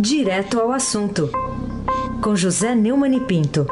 Direto 0.00 0.60
ao 0.60 0.70
assunto, 0.70 1.28
com 2.22 2.36
José 2.36 2.72
Neumann 2.72 3.16
e 3.16 3.20
Pinto. 3.20 3.66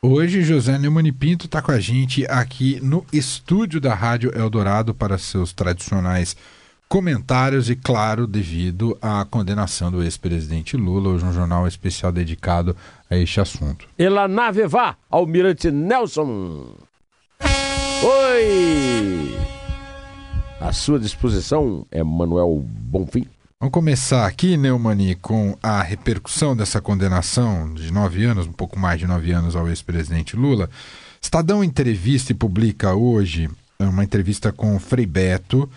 Hoje, 0.00 0.42
José 0.42 0.78
Neumann 0.78 1.06
e 1.06 1.12
Pinto 1.12 1.44
está 1.44 1.60
com 1.60 1.70
a 1.70 1.78
gente 1.78 2.24
aqui 2.30 2.80
no 2.82 3.04
estúdio 3.12 3.78
da 3.78 3.94
Rádio 3.94 4.32
Eldorado 4.34 4.94
para 4.94 5.18
seus 5.18 5.52
tradicionais 5.52 6.34
comentários 6.88 7.68
e, 7.68 7.76
claro, 7.76 8.26
devido 8.26 8.96
à 9.02 9.22
condenação 9.26 9.90
do 9.90 10.02
ex-presidente 10.02 10.78
Lula, 10.78 11.10
hoje 11.10 11.26
um 11.26 11.32
jornal 11.32 11.68
especial 11.68 12.10
dedicado 12.10 12.74
a 13.10 13.16
este 13.18 13.38
assunto. 13.38 13.86
Ela 13.98 14.26
nave 14.26 14.66
vá, 14.66 14.96
Almirante 15.10 15.70
Nelson. 15.70 16.74
Oi! 18.02 19.53
À 20.60 20.72
sua 20.72 20.98
disposição 20.98 21.86
é 21.90 22.02
Manuel 22.02 22.64
Bonfim. 22.66 23.26
Vamos 23.60 23.72
começar 23.72 24.26
aqui, 24.26 24.56
Neumani, 24.56 25.14
com 25.14 25.56
a 25.62 25.82
repercussão 25.82 26.56
dessa 26.56 26.80
condenação 26.80 27.72
de 27.72 27.92
nove 27.92 28.24
anos, 28.24 28.46
um 28.46 28.52
pouco 28.52 28.78
mais 28.78 28.98
de 28.98 29.06
nove 29.06 29.32
anos 29.32 29.56
ao 29.56 29.68
ex-presidente 29.68 30.36
Lula. 30.36 30.68
Estadão 31.20 31.64
entrevista 31.64 32.32
e 32.32 32.34
publica 32.34 32.94
hoje 32.94 33.48
uma 33.78 34.04
entrevista 34.04 34.52
com 34.52 34.76
o 34.76 34.80
Frei 34.80 35.06
Beto, 35.06 35.68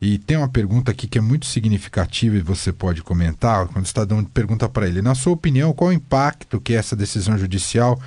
e 0.00 0.18
tem 0.18 0.36
uma 0.36 0.48
pergunta 0.48 0.90
aqui 0.90 1.06
que 1.06 1.18
é 1.18 1.20
muito 1.20 1.46
significativa 1.46 2.36
e 2.36 2.40
você 2.40 2.72
pode 2.72 3.04
comentar. 3.04 3.68
Quando 3.68 3.84
o 3.84 3.86
Estadão 3.86 4.24
pergunta 4.24 4.68
para 4.68 4.88
ele, 4.88 5.00
na 5.00 5.14
sua 5.14 5.32
opinião, 5.32 5.72
qual 5.72 5.90
o 5.90 5.92
impacto 5.92 6.60
que 6.60 6.74
essa 6.74 6.96
decisão 6.96 7.38
judicial 7.38 8.00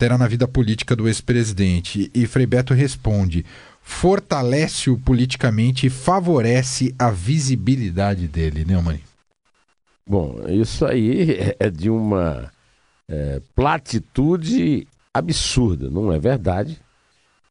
terá 0.00 0.16
na 0.16 0.26
vida 0.26 0.48
política 0.48 0.96
do 0.96 1.06
ex-presidente? 1.06 2.10
E 2.14 2.26
Frei 2.26 2.46
Beto 2.46 2.72
responde: 2.72 3.44
fortalece-o 3.82 4.98
politicamente 4.98 5.86
e 5.86 5.90
favorece 5.90 6.94
a 6.98 7.10
visibilidade 7.10 8.26
dele, 8.26 8.64
né, 8.64 8.80
mãe? 8.80 9.02
Bom, 10.06 10.40
isso 10.48 10.86
aí 10.86 11.54
é 11.58 11.68
de 11.68 11.90
uma 11.90 12.50
é, 13.06 13.42
platitude 13.54 14.88
absurda, 15.12 15.90
não 15.90 16.10
é 16.10 16.18
verdade? 16.18 16.80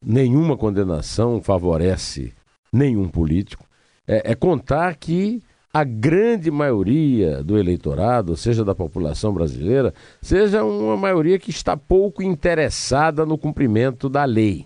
Nenhuma 0.02 0.58
condenação 0.58 1.42
favorece 1.44 2.34
nenhum 2.74 3.08
político 3.08 3.64
é, 4.08 4.32
é 4.32 4.36
contar 4.36 4.96
que 4.96 5.44
a 5.74 5.84
grande 5.84 6.50
maioria 6.50 7.44
do 7.44 7.58
eleitorado, 7.58 8.36
seja 8.36 8.66
da 8.66 8.74
população 8.74 9.34
brasileira, 9.34 9.94
seja 10.22 10.64
uma 10.64 10.98
maioria 10.98 11.38
que 11.38 11.52
está 11.52 11.78
pouco 11.78 12.24
interessada 12.24 13.26
no 13.26 13.38
cumprimento 13.38 14.10
da 14.10 14.26
lei. 14.26 14.66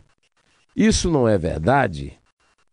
Isso 0.76 1.12
não 1.12 1.28
é 1.28 1.38
verdade, 1.38 2.14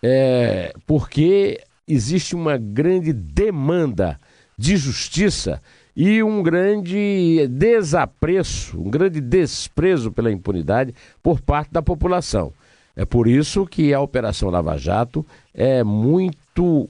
é 0.03 0.73
porque 0.87 1.61
existe 1.87 2.35
uma 2.35 2.57
grande 2.57 3.13
demanda 3.13 4.19
de 4.57 4.77
justiça 4.77 5.61
e 5.97 6.23
um 6.23 6.43
grande 6.43 7.49
desapreço, 7.49 8.81
um 8.81 8.89
grande 8.91 9.21
desprezo 9.21 10.13
pela 10.13 10.31
impunidade 10.31 10.95
por 11.23 11.41
parte 11.41 11.73
da 11.73 11.83
população. 11.83 12.53
É 12.95 13.05
por 13.05 13.27
isso 13.27 13.67
que 13.67 13.93
a 13.93 14.01
Operação 14.01 14.51
Lava 14.51 14.77
Jato 14.77 15.27
é 15.53 15.83
muito 15.83 16.89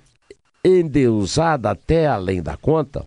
endeusada 0.65 1.71
até 1.71 2.07
além 2.07 2.43
da 2.43 2.57
conta. 2.57 3.05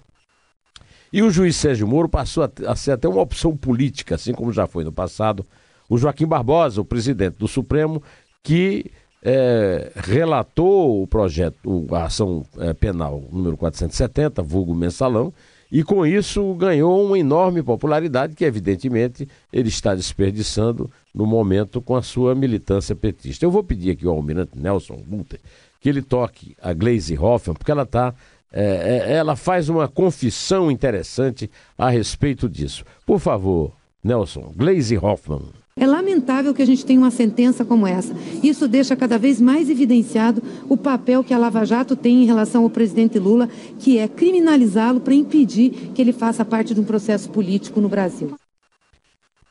E 1.11 1.21
o 1.21 1.29
juiz 1.29 1.55
Sérgio 1.55 1.87
Moro 1.87 2.09
passou 2.09 2.49
a 2.65 2.75
ser 2.75 2.91
até 2.91 3.07
uma 3.07 3.21
opção 3.21 3.55
política, 3.55 4.15
assim 4.15 4.33
como 4.33 4.51
já 4.51 4.65
foi 4.65 4.83
no 4.83 4.91
passado. 4.91 5.45
O 5.87 5.97
Joaquim 5.97 6.25
Barbosa, 6.25 6.81
o 6.81 6.85
presidente 6.85 7.37
do 7.37 7.47
Supremo, 7.47 8.01
que 8.41 8.91
é, 9.21 9.91
relatou 9.95 11.03
o 11.03 11.07
projeto, 11.07 11.87
a 11.91 12.05
ação 12.05 12.43
é, 12.57 12.73
penal 12.73 13.23
número 13.31 13.55
470, 13.55 14.41
vulgo 14.41 14.73
mensalão, 14.73 15.31
e 15.71 15.83
com 15.83 16.05
isso 16.05 16.53
ganhou 16.55 17.03
uma 17.05 17.17
enorme 17.17 17.61
popularidade 17.61 18.35
que, 18.35 18.45
evidentemente, 18.45 19.27
ele 19.51 19.69
está 19.69 19.95
desperdiçando 19.95 20.89
no 21.13 21.25
momento 21.25 21.81
com 21.81 21.95
a 21.95 22.01
sua 22.01 22.35
militância 22.35 22.95
petista. 22.95 23.45
Eu 23.45 23.51
vou 23.51 23.63
pedir 23.63 23.91
aqui 23.91 24.05
ao 24.05 24.15
almirante 24.15 24.57
Nelson 24.57 24.97
Guter 25.07 25.39
que 25.83 25.89
ele 25.89 26.01
toque 26.01 26.55
a 26.61 26.71
Glaze 26.71 27.17
Hoffman, 27.17 27.55
porque 27.55 27.69
ela 27.69 27.85
tá, 27.85 28.15
é, 28.53 29.03
é, 29.05 29.13
ela 29.15 29.35
faz 29.35 29.67
uma 29.67 29.85
confissão 29.85 30.71
interessante 30.71 31.51
a 31.77 31.89
respeito 31.89 32.47
disso. 32.47 32.85
Por 33.05 33.19
favor, 33.19 33.73
Nelson, 34.01 34.53
Glaze 34.55 34.97
Hoffman. 34.97 35.41
É 35.75 35.85
lamentável 35.85 36.53
que 36.53 36.61
a 36.61 36.65
gente 36.65 36.85
tenha 36.85 37.01
uma 37.01 37.11
sentença 37.11 37.65
como 37.65 37.85
essa. 37.85 38.15
Isso 38.41 38.65
deixa 38.65 38.95
cada 38.95 39.17
vez 39.17 39.41
mais 39.41 39.69
evidenciado 39.69 40.41
o 40.69 40.77
papel 40.77 41.21
que 41.21 41.33
a 41.33 41.37
Lava 41.37 41.65
Jato 41.65 41.97
tem 41.97 42.23
em 42.23 42.25
relação 42.25 42.63
ao 42.63 42.69
presidente 42.69 43.19
Lula, 43.19 43.49
que 43.77 43.97
é 43.97 44.07
criminalizá-lo 44.07 45.01
para 45.01 45.13
impedir 45.13 45.91
que 45.93 46.01
ele 46.01 46.13
faça 46.13 46.45
parte 46.45 46.73
de 46.73 46.79
um 46.79 46.85
processo 46.85 47.29
político 47.29 47.81
no 47.81 47.89
Brasil. 47.89 48.37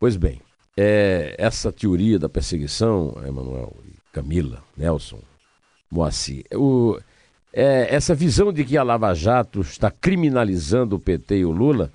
Pois 0.00 0.16
bem, 0.16 0.41
é, 0.78 1.34
essa 1.37 1.71
teoria 1.71 2.19
da 2.19 2.31
perseguição, 2.31 3.15
Emanuel, 3.26 3.76
Camila, 4.15 4.62
Nelson, 4.75 5.19
Moacir. 5.92 6.44
O, 6.54 6.98
é, 7.53 7.94
essa 7.94 8.14
visão 8.14 8.50
de 8.50 8.64
que 8.64 8.78
a 8.78 8.82
Lava 8.82 9.12
Jato 9.14 9.60
está 9.60 9.91
criminalizando 9.91 10.97
o 10.97 10.98
PT 10.98 11.38
e 11.38 11.44
o 11.44 11.50
Lula 11.50 11.92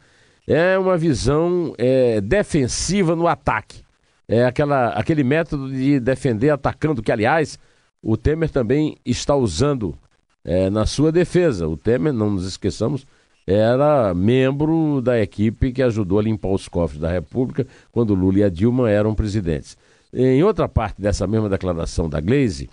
é 0.47 0.77
uma 0.77 0.95
visão 0.97 1.73
é, 1.77 2.21
defensiva 2.21 3.15
no 3.15 3.27
ataque. 3.27 3.81
É 4.27 4.45
aquela, 4.45 4.89
aquele 4.89 5.23
método 5.23 5.71
de 5.71 5.99
defender 5.99 6.51
atacando, 6.51 7.01
que, 7.01 7.11
aliás, 7.11 7.57
o 8.01 8.15
Temer 8.15 8.49
também 8.49 8.97
está 9.05 9.35
usando 9.35 9.97
é, 10.45 10.69
na 10.69 10.85
sua 10.85 11.11
defesa. 11.11 11.67
O 11.67 11.75
Temer, 11.75 12.13
não 12.13 12.31
nos 12.31 12.45
esqueçamos, 12.45 13.05
era 13.47 14.13
membro 14.13 15.01
da 15.01 15.19
equipe 15.19 15.71
que 15.71 15.81
ajudou 15.81 16.19
a 16.19 16.23
limpar 16.23 16.49
os 16.49 16.67
cofres 16.67 16.99
da 16.99 17.09
República 17.09 17.65
quando 17.91 18.13
Lula 18.13 18.39
e 18.39 18.43
a 18.43 18.49
Dilma 18.49 18.91
eram 18.91 19.15
presidentes. 19.15 19.77
Em 20.13 20.43
outra 20.43 20.67
parte 20.67 21.01
dessa 21.01 21.25
mesma 21.25 21.49
declaração 21.49 22.09
da 22.09 22.19
Glaze, 22.19 22.69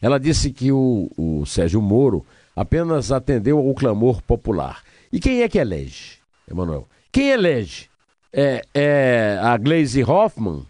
ela 0.00 0.18
disse 0.18 0.50
que 0.50 0.70
o, 0.70 1.10
o 1.16 1.46
Sérgio 1.46 1.80
Moro 1.80 2.24
apenas 2.54 3.10
atendeu 3.10 3.58
ao 3.58 3.74
clamor 3.74 4.22
popular. 4.22 4.82
E 5.12 5.18
quem 5.18 5.42
é 5.42 5.48
que 5.48 5.58
elege, 5.58 6.18
Emanuel? 6.50 6.88
Quem 7.10 7.30
elege? 7.30 7.88
É, 8.32 8.62
é 8.74 9.38
a 9.40 9.56
Glaze 9.56 10.02
Hoffman, 10.02 10.66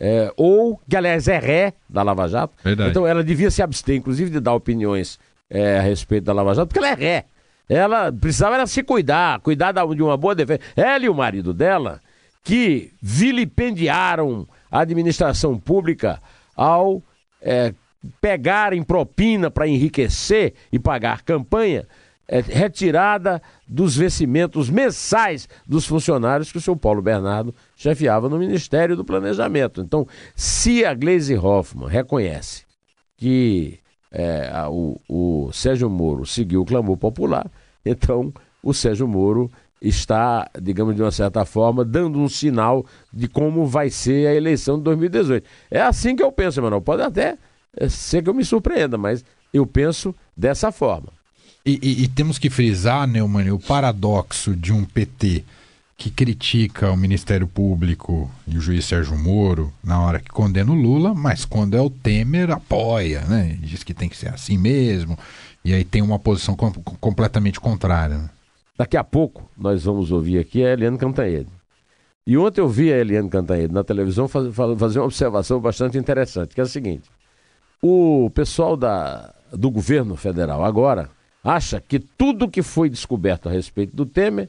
é, 0.00 0.32
ou, 0.36 0.80
que 0.88 0.96
aliás 0.96 1.28
é 1.28 1.38
ré 1.38 1.74
da 1.88 2.02
Lava 2.02 2.26
Jato. 2.26 2.54
Verdade. 2.64 2.90
Então 2.90 3.06
ela 3.06 3.22
devia 3.22 3.50
se 3.50 3.62
abster, 3.62 3.94
inclusive, 3.94 4.30
de 4.30 4.40
dar 4.40 4.54
opiniões 4.54 5.18
é, 5.48 5.78
a 5.78 5.82
respeito 5.82 6.24
da 6.24 6.32
Lava 6.32 6.54
Jato, 6.54 6.68
porque 6.68 6.78
ela 6.78 6.88
é 6.88 6.94
ré. 6.94 7.24
Ela 7.68 8.12
precisava 8.12 8.56
era 8.56 8.66
se 8.66 8.82
cuidar, 8.82 9.40
cuidar 9.40 9.72
de 9.72 10.02
uma 10.02 10.16
boa 10.16 10.34
defesa. 10.34 10.60
Ela 10.74 11.04
e 11.04 11.08
o 11.08 11.14
marido 11.14 11.54
dela, 11.54 12.00
que 12.42 12.92
vilipendiaram 13.00 14.46
a 14.70 14.80
administração 14.80 15.58
pública 15.58 16.20
ao 16.56 17.02
é, 17.40 17.72
pegar 18.20 18.72
em 18.72 18.82
propina 18.82 19.50
para 19.50 19.68
enriquecer 19.68 20.54
e 20.70 20.78
pagar 20.78 21.22
campanha, 21.22 21.86
é, 22.28 22.40
retirada 22.40 23.42
dos 23.66 23.96
vencimentos 23.96 24.70
mensais 24.70 25.48
dos 25.66 25.84
funcionários 25.86 26.50
que 26.50 26.58
o 26.58 26.60
seu 26.60 26.76
Paulo 26.76 27.02
Bernardo 27.02 27.54
chefiava 27.76 28.28
no 28.28 28.38
Ministério 28.38 28.96
do 28.96 29.04
Planejamento. 29.04 29.80
Então, 29.80 30.06
se 30.34 30.84
a 30.84 30.94
Gleisi 30.94 31.36
Hoffmann 31.36 31.88
reconhece 31.88 32.64
que 33.16 33.78
é, 34.10 34.50
a, 34.52 34.68
o, 34.70 35.00
o 35.08 35.50
Sérgio 35.52 35.88
Moro 35.88 36.26
seguiu 36.26 36.62
o 36.62 36.66
clamor 36.66 36.96
popular, 36.96 37.50
então 37.84 38.32
o 38.62 38.72
Sérgio 38.72 39.06
Moro 39.06 39.50
está, 39.80 40.48
digamos 40.60 40.94
de 40.94 41.02
uma 41.02 41.10
certa 41.10 41.44
forma, 41.44 41.84
dando 41.84 42.18
um 42.18 42.28
sinal 42.28 42.86
de 43.12 43.28
como 43.28 43.66
vai 43.66 43.90
ser 43.90 44.28
a 44.28 44.34
eleição 44.34 44.78
de 44.78 44.84
2018. 44.84 45.46
É 45.70 45.80
assim 45.80 46.14
que 46.14 46.22
eu 46.22 46.30
penso, 46.30 46.60
Emanuel. 46.60 46.80
Pode 46.80 47.02
até 47.02 47.36
ser 47.88 48.22
que 48.22 48.28
eu 48.30 48.34
me 48.34 48.44
surpreenda, 48.44 48.98
mas 48.98 49.24
eu 49.52 49.66
penso 49.66 50.14
dessa 50.36 50.70
forma. 50.72 51.08
E, 51.64 51.78
e, 51.82 52.02
e 52.04 52.08
temos 52.08 52.38
que 52.38 52.50
frisar, 52.50 53.06
Neumann, 53.06 53.52
o 53.52 53.58
paradoxo 53.58 54.56
de 54.56 54.72
um 54.72 54.84
PT 54.84 55.44
que 55.96 56.10
critica 56.10 56.90
o 56.90 56.96
Ministério 56.96 57.46
Público 57.46 58.28
e 58.44 58.58
o 58.58 58.60
juiz 58.60 58.84
Sérgio 58.84 59.16
Moro 59.16 59.72
na 59.84 60.00
hora 60.00 60.18
que 60.18 60.30
condena 60.30 60.72
o 60.72 60.74
Lula, 60.74 61.14
mas 61.14 61.44
quando 61.44 61.76
é 61.76 61.80
o 61.80 61.88
Temer, 61.88 62.50
apoia, 62.50 63.20
né? 63.20 63.56
Diz 63.60 63.84
que 63.84 63.94
tem 63.94 64.08
que 64.08 64.16
ser 64.16 64.28
assim 64.28 64.58
mesmo, 64.58 65.16
e 65.64 65.72
aí 65.72 65.84
tem 65.84 66.02
uma 66.02 66.18
posição 66.18 66.56
com, 66.56 66.72
completamente 66.72 67.60
contrária. 67.60 68.18
Né? 68.18 68.30
Daqui 68.76 68.96
a 68.96 69.04
pouco 69.04 69.48
nós 69.56 69.84
vamos 69.84 70.10
ouvir 70.10 70.38
aqui 70.40 70.64
a 70.64 70.72
Eliane 70.72 70.98
Cantanhede. 70.98 71.50
E 72.26 72.36
ontem 72.36 72.60
eu 72.60 72.68
vi 72.68 72.92
a 72.92 72.98
Eliane 72.98 73.28
Cantanhede 73.28 73.72
na 73.72 73.84
televisão 73.84 74.26
faz, 74.26 74.52
fazer 74.76 74.98
uma 74.98 75.04
observação 75.04 75.60
bastante 75.60 75.96
interessante, 75.96 76.52
que 76.52 76.60
é 76.60 76.64
a 76.64 76.66
seguinte. 76.66 77.08
O 77.82 78.30
pessoal 78.30 78.76
da, 78.76 79.34
do 79.52 79.70
governo 79.70 80.16
federal 80.16 80.64
agora 80.64 81.10
acha 81.42 81.80
que 81.80 81.98
tudo 81.98 82.48
que 82.48 82.62
foi 82.62 82.88
descoberto 82.88 83.48
a 83.48 83.52
respeito 83.52 83.94
do 83.96 84.06
Temer 84.06 84.48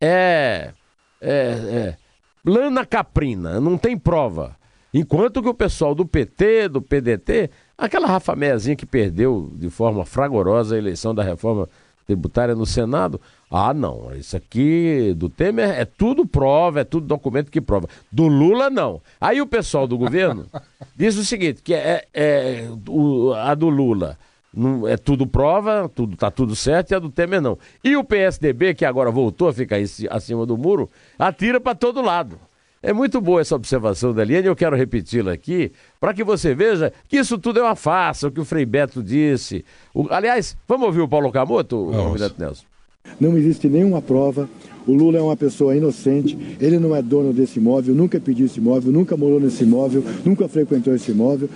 é, 0.00 0.72
é, 1.20 1.30
é 1.30 1.96
lana 2.44 2.84
caprina, 2.84 3.60
não 3.60 3.78
tem 3.78 3.96
prova. 3.96 4.56
Enquanto 4.92 5.42
que 5.42 5.48
o 5.48 5.54
pessoal 5.54 5.94
do 5.94 6.06
PT, 6.06 6.68
do 6.68 6.82
PDT, 6.82 7.50
Aquela 7.76 8.06
Rafa 8.06 8.36
Meiazinha 8.36 8.76
que 8.76 8.86
perdeu 8.86 9.50
de 9.56 9.68
forma 9.68 10.04
fragorosa 10.04 10.76
a 10.76 10.78
eleição 10.78 11.12
da 11.12 11.24
reforma 11.24 11.68
tributária 12.06 12.54
no 12.54 12.66
Senado. 12.66 13.20
Ah, 13.50 13.72
não, 13.72 14.14
isso 14.14 14.36
aqui 14.36 15.14
do 15.16 15.28
Temer 15.28 15.70
é 15.70 15.84
tudo 15.84 16.26
prova, 16.26 16.80
é 16.80 16.84
tudo 16.84 17.06
documento 17.06 17.50
que 17.50 17.60
prova. 17.60 17.88
Do 18.10 18.26
Lula, 18.26 18.68
não. 18.68 19.00
Aí 19.20 19.40
o 19.40 19.46
pessoal 19.46 19.86
do 19.86 19.96
governo 19.96 20.46
diz 20.96 21.16
o 21.16 21.24
seguinte, 21.24 21.62
que 21.62 21.74
é, 21.74 22.04
é 22.12 22.68
o, 22.88 23.32
a 23.32 23.54
do 23.54 23.68
Lula 23.68 24.18
não, 24.56 24.86
é 24.86 24.96
tudo 24.96 25.26
prova, 25.26 25.90
tudo 25.92 26.16
tá 26.16 26.30
tudo 26.30 26.54
certo, 26.54 26.92
e 26.92 26.94
a 26.94 26.98
do 26.98 27.10
Temer 27.10 27.40
não. 27.40 27.58
E 27.82 27.96
o 27.96 28.04
PSDB, 28.04 28.74
que 28.74 28.84
agora 28.84 29.10
voltou 29.10 29.48
a 29.48 29.52
ficar 29.52 29.76
acima 30.10 30.46
do 30.46 30.56
muro, 30.56 30.88
atira 31.18 31.60
para 31.60 31.74
todo 31.74 32.00
lado. 32.00 32.38
É 32.86 32.92
muito 32.92 33.18
boa 33.18 33.40
essa 33.40 33.56
observação 33.56 34.12
da 34.12 34.22
Liane, 34.22 34.46
eu 34.46 34.54
quero 34.54 34.76
repeti-la 34.76 35.32
aqui, 35.32 35.72
para 35.98 36.12
que 36.12 36.22
você 36.22 36.54
veja 36.54 36.92
que 37.08 37.16
isso 37.16 37.38
tudo 37.38 37.58
é 37.58 37.62
uma 37.62 37.74
farsa, 37.74 38.28
o 38.28 38.30
que 38.30 38.42
o 38.42 38.44
Frei 38.44 38.66
Beto 38.66 39.02
disse. 39.02 39.64
O, 39.94 40.06
aliás, 40.10 40.54
vamos 40.68 40.88
ouvir 40.88 41.00
o 41.00 41.08
Paulo 41.08 41.32
Camoto, 41.32 41.76
o 41.78 41.94
Almirante 41.94 42.34
Nelson? 42.38 42.66
Não 43.18 43.38
existe 43.38 43.70
nenhuma 43.70 44.02
prova. 44.02 44.50
O 44.86 44.92
Lula 44.92 45.16
é 45.16 45.22
uma 45.22 45.34
pessoa 45.34 45.74
inocente, 45.74 46.36
ele 46.60 46.78
não 46.78 46.94
é 46.94 47.00
dono 47.00 47.32
desse 47.32 47.58
imóvel, 47.58 47.94
nunca 47.94 48.20
pediu 48.20 48.44
esse 48.44 48.58
imóvel, 48.58 48.92
nunca 48.92 49.16
morou 49.16 49.40
nesse 49.40 49.64
imóvel, 49.64 50.04
nunca 50.22 50.46
frequentou 50.46 50.94
esse 50.94 51.10
imóvel. 51.10 51.48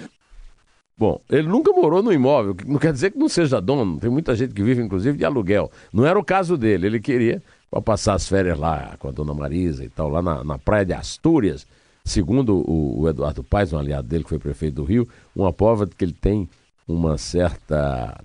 Bom, 0.96 1.20
ele 1.28 1.46
nunca 1.46 1.70
morou 1.72 2.02
no 2.02 2.10
imóvel, 2.10 2.56
não 2.66 2.78
quer 2.78 2.90
dizer 2.90 3.10
que 3.10 3.18
não 3.18 3.28
seja 3.28 3.60
dono, 3.60 4.00
tem 4.00 4.08
muita 4.08 4.34
gente 4.34 4.54
que 4.54 4.62
vive, 4.62 4.82
inclusive, 4.82 5.18
de 5.18 5.26
aluguel. 5.26 5.70
Não 5.92 6.06
era 6.06 6.18
o 6.18 6.24
caso 6.24 6.56
dele, 6.56 6.86
ele 6.86 7.00
queria 7.00 7.42
para 7.70 7.80
passar 7.80 8.14
as 8.14 8.28
férias 8.28 8.58
lá 8.58 8.96
com 8.98 9.08
a 9.08 9.10
dona 9.10 9.34
Marisa 9.34 9.84
e 9.84 9.88
tal, 9.88 10.08
lá 10.08 10.22
na, 10.22 10.42
na 10.42 10.58
praia 10.58 10.84
de 10.84 10.92
Astúrias. 10.92 11.66
Segundo 12.04 12.56
o, 12.56 13.02
o, 13.02 13.08
Eduardo 13.08 13.44
Paes, 13.44 13.72
um 13.72 13.78
aliado 13.78 14.08
dele 14.08 14.24
que 14.24 14.30
foi 14.30 14.38
prefeito 14.38 14.76
do 14.76 14.84
Rio, 14.84 15.06
uma 15.36 15.52
prova 15.52 15.84
de 15.84 15.94
que 15.94 16.04
ele 16.04 16.14
tem 16.14 16.48
uma 16.86 17.18
certa 17.18 18.18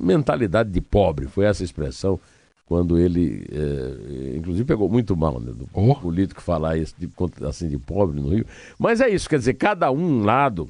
mentalidade 0.00 0.70
de 0.70 0.80
pobre, 0.80 1.26
foi 1.26 1.44
essa 1.44 1.62
expressão 1.62 2.18
quando 2.64 2.96
ele, 2.96 3.44
é, 3.50 4.36
inclusive, 4.36 4.64
pegou 4.64 4.88
muito 4.88 5.16
mal 5.16 5.40
né, 5.40 5.52
do 5.52 5.68
oh. 5.72 5.94
político 5.96 6.40
falar 6.40 6.76
isso, 6.76 6.94
de, 6.96 7.10
assim, 7.44 7.68
de 7.68 7.76
pobre 7.76 8.20
no 8.20 8.28
Rio. 8.28 8.46
Mas 8.78 9.00
é 9.00 9.08
isso, 9.08 9.28
quer 9.28 9.38
dizer, 9.38 9.54
cada 9.54 9.90
um 9.90 10.22
lado 10.22 10.68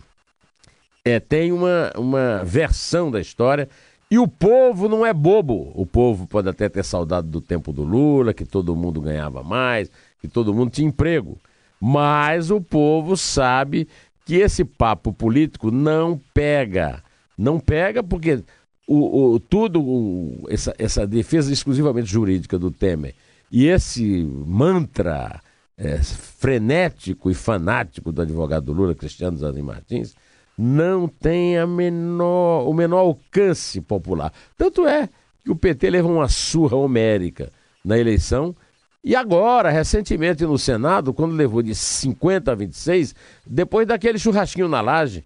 é, 1.04 1.20
tem 1.20 1.52
uma, 1.52 1.92
uma 1.96 2.42
versão 2.42 3.10
da 3.10 3.20
história 3.20 3.68
e 4.10 4.18
o 4.18 4.26
povo 4.26 4.88
não 4.88 5.06
é 5.06 5.14
bobo. 5.14 5.70
O 5.74 5.86
povo 5.86 6.26
pode 6.26 6.48
até 6.48 6.68
ter 6.68 6.84
saudade 6.84 7.28
do 7.28 7.40
tempo 7.40 7.72
do 7.72 7.84
Lula, 7.84 8.34
que 8.34 8.44
todo 8.44 8.74
mundo 8.74 9.00
ganhava 9.00 9.42
mais, 9.42 9.90
que 10.20 10.26
todo 10.26 10.52
mundo 10.52 10.70
tinha 10.72 10.88
emprego. 10.88 11.38
Mas 11.80 12.50
o 12.50 12.60
povo 12.60 13.16
sabe 13.16 13.86
que 14.26 14.36
esse 14.36 14.64
papo 14.64 15.12
político 15.12 15.70
não 15.70 16.20
pega. 16.34 17.02
Não 17.38 17.60
pega 17.60 18.02
porque 18.02 18.42
o, 18.86 19.34
o 19.34 19.40
tudo, 19.40 19.80
o, 19.80 20.44
essa, 20.48 20.74
essa 20.76 21.06
defesa 21.06 21.52
exclusivamente 21.52 22.10
jurídica 22.10 22.58
do 22.58 22.70
Temer 22.70 23.14
e 23.50 23.66
esse 23.66 24.24
mantra 24.46 25.40
é, 25.76 25.98
frenético 25.98 27.30
e 27.30 27.34
fanático 27.34 28.12
do 28.12 28.22
advogado 28.22 28.72
Lula, 28.72 28.94
Cristiano 28.94 29.36
Zanin 29.36 29.62
Martins, 29.62 30.14
não 30.60 31.08
tem 31.08 31.56
a 31.56 31.66
menor, 31.66 32.68
o 32.68 32.74
menor 32.74 32.98
alcance 32.98 33.80
popular. 33.80 34.30
Tanto 34.58 34.86
é 34.86 35.08
que 35.42 35.50
o 35.50 35.56
PT 35.56 35.88
levou 35.88 36.12
uma 36.12 36.28
surra 36.28 36.76
homérica 36.76 37.50
na 37.82 37.98
eleição 37.98 38.54
e 39.02 39.16
agora, 39.16 39.70
recentemente 39.70 40.44
no 40.44 40.58
Senado, 40.58 41.14
quando 41.14 41.34
levou 41.34 41.62
de 41.62 41.74
50 41.74 42.52
a 42.52 42.54
26, 42.54 43.14
depois 43.46 43.86
daquele 43.86 44.18
churrasquinho 44.18 44.68
na 44.68 44.82
laje 44.82 45.24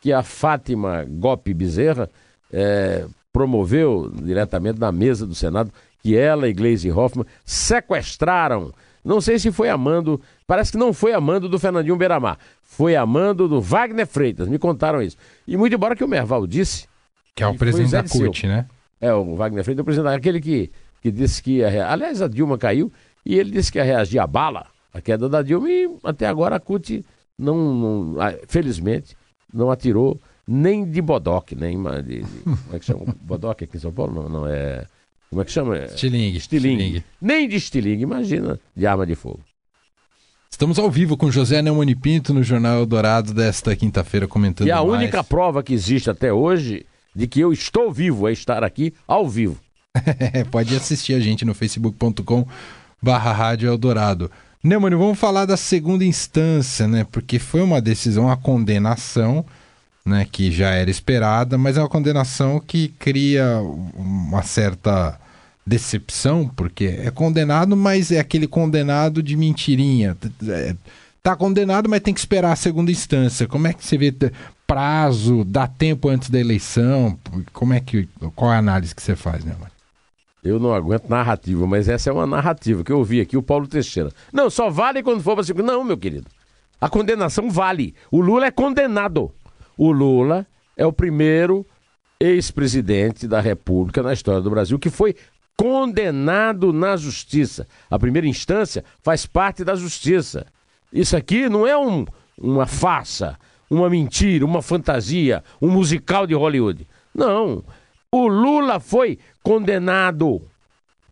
que 0.00 0.10
a 0.10 0.22
Fátima 0.22 1.04
Gope 1.06 1.52
Bezerra 1.52 2.08
é, 2.50 3.04
promoveu 3.30 4.10
diretamente 4.10 4.80
na 4.80 4.90
mesa 4.90 5.26
do 5.26 5.34
Senado, 5.34 5.70
que 6.02 6.16
ela 6.16 6.48
e 6.48 6.54
Gleisi 6.54 6.90
Hoffmann 6.90 7.26
sequestraram. 7.44 8.72
Não 9.04 9.20
sei 9.20 9.38
se 9.38 9.50
foi 9.50 9.68
amando, 9.68 10.20
parece 10.46 10.72
que 10.72 10.78
não 10.78 10.92
foi 10.92 11.12
amando 11.12 11.48
do 11.48 11.58
Fernandinho 11.58 11.96
Beiramar 11.96 12.38
foi 12.70 12.94
a 12.94 13.04
mando 13.04 13.48
do 13.48 13.60
Wagner 13.60 14.06
Freitas. 14.06 14.48
Me 14.48 14.56
contaram 14.56 15.02
isso. 15.02 15.16
E 15.46 15.56
muito 15.56 15.74
embora 15.74 15.96
que 15.96 16.04
o 16.04 16.08
Merval 16.08 16.46
disse. 16.46 16.86
Que 17.34 17.42
é 17.42 17.46
o 17.46 17.54
presidente 17.56 17.90
da 17.90 18.04
CUT, 18.04 18.46
né? 18.46 18.66
É, 19.00 19.12
o 19.12 19.34
Wagner 19.34 19.64
Freitas, 19.64 19.82
o 19.82 19.84
presidente, 19.84 20.14
aquele 20.14 20.40
que, 20.40 20.70
que 21.02 21.10
disse 21.10 21.42
que 21.42 21.58
ia. 21.58 21.88
Aliás, 21.88 22.22
a 22.22 22.28
Dilma 22.28 22.56
caiu 22.56 22.92
e 23.26 23.36
ele 23.36 23.50
disse 23.50 23.72
que 23.72 23.78
ia 23.78 23.84
reagir 23.84 24.20
à 24.20 24.26
bala, 24.26 24.66
a 24.94 25.00
queda 25.00 25.28
da 25.28 25.42
Dilma, 25.42 25.68
e 25.68 25.90
até 26.04 26.26
agora 26.26 26.56
a 26.56 26.60
CUT 26.60 27.04
não, 27.36 27.74
não 27.74 28.16
felizmente, 28.46 29.16
não 29.52 29.68
atirou 29.70 30.20
nem 30.46 30.88
de 30.88 31.02
bodoque, 31.02 31.56
nem 31.56 31.76
de, 31.82 32.22
de, 32.22 32.26
como 32.44 32.56
é 32.72 32.78
que 32.78 32.84
chama? 32.84 33.14
bodoque 33.20 33.64
aqui 33.64 33.76
em 33.78 33.80
São 33.80 33.92
Paulo? 33.92 34.14
Não, 34.14 34.28
não 34.28 34.46
é. 34.46 34.86
Como 35.30 35.42
é 35.42 35.44
que 35.44 35.52
chama? 35.52 35.78
Estilingue. 35.78 36.38
Estilingue. 36.38 37.04
Nem 37.20 37.48
de 37.48 37.54
estilingue, 37.56 38.02
imagina, 38.02 38.58
de 38.76 38.84
arma 38.84 39.06
de 39.06 39.14
fogo. 39.14 39.40
Estamos 40.50 40.76
ao 40.78 40.90
vivo 40.90 41.16
com 41.16 41.30
José 41.30 41.62
Neumani 41.62 41.94
Pinto 41.94 42.34
no 42.34 42.42
Jornal 42.42 42.80
Eldorado 42.80 43.32
desta 43.32 43.74
quinta-feira 43.76 44.26
comentando 44.26 44.66
E 44.66 44.72
a 44.72 44.76
mais. 44.76 44.88
única 44.88 45.22
prova 45.22 45.62
que 45.62 45.72
existe 45.72 46.10
até 46.10 46.32
hoje 46.32 46.84
de 47.14 47.28
que 47.28 47.38
eu 47.38 47.52
estou 47.52 47.92
vivo 47.92 48.28
é 48.28 48.32
estar 48.32 48.64
aqui 48.64 48.92
ao 49.06 49.28
vivo. 49.28 49.56
Pode 50.50 50.74
assistir 50.74 51.14
a 51.14 51.20
gente 51.20 51.44
no 51.44 51.54
facebook.com 51.54 52.44
barra 53.00 53.32
Rádio 53.32 53.68
Eldorado. 53.68 54.30
Neumani, 54.62 54.96
vamos 54.96 55.18
falar 55.18 55.46
da 55.46 55.56
segunda 55.56 56.04
instância, 56.04 56.88
né? 56.88 57.06
Porque 57.10 57.38
foi 57.38 57.62
uma 57.62 57.80
decisão, 57.80 58.24
uma 58.24 58.36
condenação, 58.36 59.46
né? 60.04 60.26
Que 60.30 60.50
já 60.50 60.70
era 60.70 60.90
esperada, 60.90 61.56
mas 61.58 61.76
é 61.76 61.80
uma 61.80 61.88
condenação 61.88 62.60
que 62.60 62.88
cria 62.98 63.60
uma 63.94 64.42
certa 64.42 65.18
decepção, 65.66 66.48
porque 66.48 66.86
é 66.86 67.10
condenado, 67.10 67.76
mas 67.76 68.10
é 68.10 68.18
aquele 68.18 68.46
condenado 68.46 69.22
de 69.22 69.36
mentirinha. 69.36 70.16
É, 70.48 70.74
tá 71.22 71.36
condenado, 71.36 71.88
mas 71.88 72.00
tem 72.00 72.14
que 72.14 72.20
esperar 72.20 72.52
a 72.52 72.56
segunda 72.56 72.90
instância. 72.90 73.46
Como 73.46 73.66
é 73.66 73.72
que 73.72 73.84
você 73.84 73.96
vê 73.96 74.12
prazo, 74.66 75.44
dá 75.44 75.66
tempo 75.66 76.08
antes 76.08 76.30
da 76.30 76.38
eleição? 76.38 77.18
Como 77.52 77.72
é 77.74 77.80
que 77.80 78.08
qual 78.34 78.52
é 78.52 78.56
a 78.56 78.58
análise 78.58 78.94
que 78.94 79.02
você 79.02 79.16
faz, 79.16 79.44
né, 79.44 79.54
mano? 79.58 79.70
Eu 80.42 80.58
não 80.58 80.72
aguento 80.72 81.08
narrativa, 81.08 81.66
mas 81.66 81.88
essa 81.88 82.08
é 82.08 82.12
uma 82.12 82.26
narrativa 82.26 82.82
que 82.82 82.90
eu 82.90 82.98
ouvi 82.98 83.20
aqui 83.20 83.36
o 83.36 83.42
Paulo 83.42 83.66
Teixeira. 83.66 84.10
Não, 84.32 84.48
só 84.48 84.70
vale 84.70 85.02
quando 85.02 85.22
for 85.22 85.34
para 85.34 85.44
segunda. 85.44 85.72
Não, 85.72 85.84
meu 85.84 85.98
querido. 85.98 86.26
A 86.80 86.88
condenação 86.88 87.50
vale. 87.50 87.94
O 88.10 88.20
Lula 88.20 88.46
é 88.46 88.50
condenado. 88.50 89.30
O 89.80 89.92
Lula 89.92 90.46
é 90.76 90.84
o 90.84 90.92
primeiro 90.92 91.64
ex-presidente 92.20 93.26
da 93.26 93.40
República 93.40 94.02
na 94.02 94.12
história 94.12 94.42
do 94.42 94.50
Brasil 94.50 94.78
que 94.78 94.90
foi 94.90 95.16
condenado 95.56 96.70
na 96.70 96.98
justiça. 96.98 97.66
A 97.88 97.98
primeira 97.98 98.28
instância 98.28 98.84
faz 99.02 99.24
parte 99.24 99.64
da 99.64 99.74
justiça. 99.74 100.46
Isso 100.92 101.16
aqui 101.16 101.48
não 101.48 101.66
é 101.66 101.78
um, 101.78 102.04
uma 102.36 102.66
farsa, 102.66 103.38
uma 103.70 103.88
mentira, 103.88 104.44
uma 104.44 104.60
fantasia, 104.60 105.42
um 105.62 105.70
musical 105.70 106.26
de 106.26 106.34
Hollywood. 106.34 106.86
Não. 107.14 107.64
O 108.12 108.28
Lula 108.28 108.80
foi 108.80 109.18
condenado. 109.42 110.42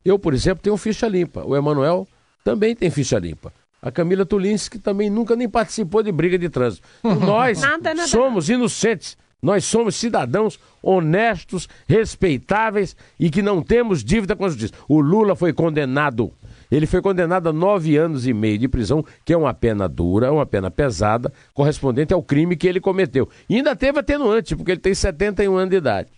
Eu, 0.05 0.19
por 0.19 0.35
exemplo, 0.35 0.63
tenho 0.63 0.77
ficha 0.77 1.09
limpa. 1.09 1.43
O 1.43 1.57
Emanuel 1.57 2.07
também 2.45 2.77
tem 2.77 2.91
ficha 2.91 3.19
limpa. 3.19 3.51
A 3.81 3.91
Camila 3.91 4.27
Tulinski 4.27 4.79
também 4.79 5.09
nunca 5.09 5.37
nem 5.37 5.49
participou 5.49 6.03
de 6.03 6.11
briga 6.11 6.39
de 6.39 6.49
trânsito. 6.49 6.87
Nós 7.03 7.61
nada, 7.61 7.95
nada. 7.95 8.09
somos 8.09 8.49
inocentes. 8.49 9.17
Nós 9.41 9.65
somos 9.65 9.95
cidadãos 9.95 10.59
honestos, 10.83 11.69
respeitáveis 11.87 12.97
e 13.21 13.31
que 13.31 13.41
não 13.41 13.63
temos 13.63 14.03
dívida 14.03 14.35
com 14.35 14.45
a 14.45 14.49
justiça. 14.49 14.75
O 14.89 15.01
Lula 15.01 15.37
foi 15.37 15.53
condenado. 15.53 16.33
Ele 16.71 16.87
foi 16.87 17.01
condenado 17.01 17.49
a 17.49 17.53
nove 17.53 17.97
anos 17.97 18.27
e 18.27 18.35
meio 18.35 18.59
de 18.59 18.69
prisão, 18.69 19.05
que 19.25 19.33
é 19.33 19.37
uma 19.37 19.55
pena 19.55 19.89
dura, 19.89 20.33
uma 20.33 20.45
pena 20.45 20.71
pesada, 20.71 21.33
correspondente 21.55 22.13
ao 22.13 22.23
crime 22.23 22.57
que 22.57 22.67
ele 22.67 22.81
cometeu. 22.81 23.29
E 23.49 23.57
ainda 23.57 23.77
teve 23.77 24.01
atenuante, 24.01 24.57
porque 24.57 24.73
ele 24.73 24.81
tem 24.81 24.93
71 24.93 25.57
anos 25.57 25.71
de 25.71 25.77
idade. 25.77 26.09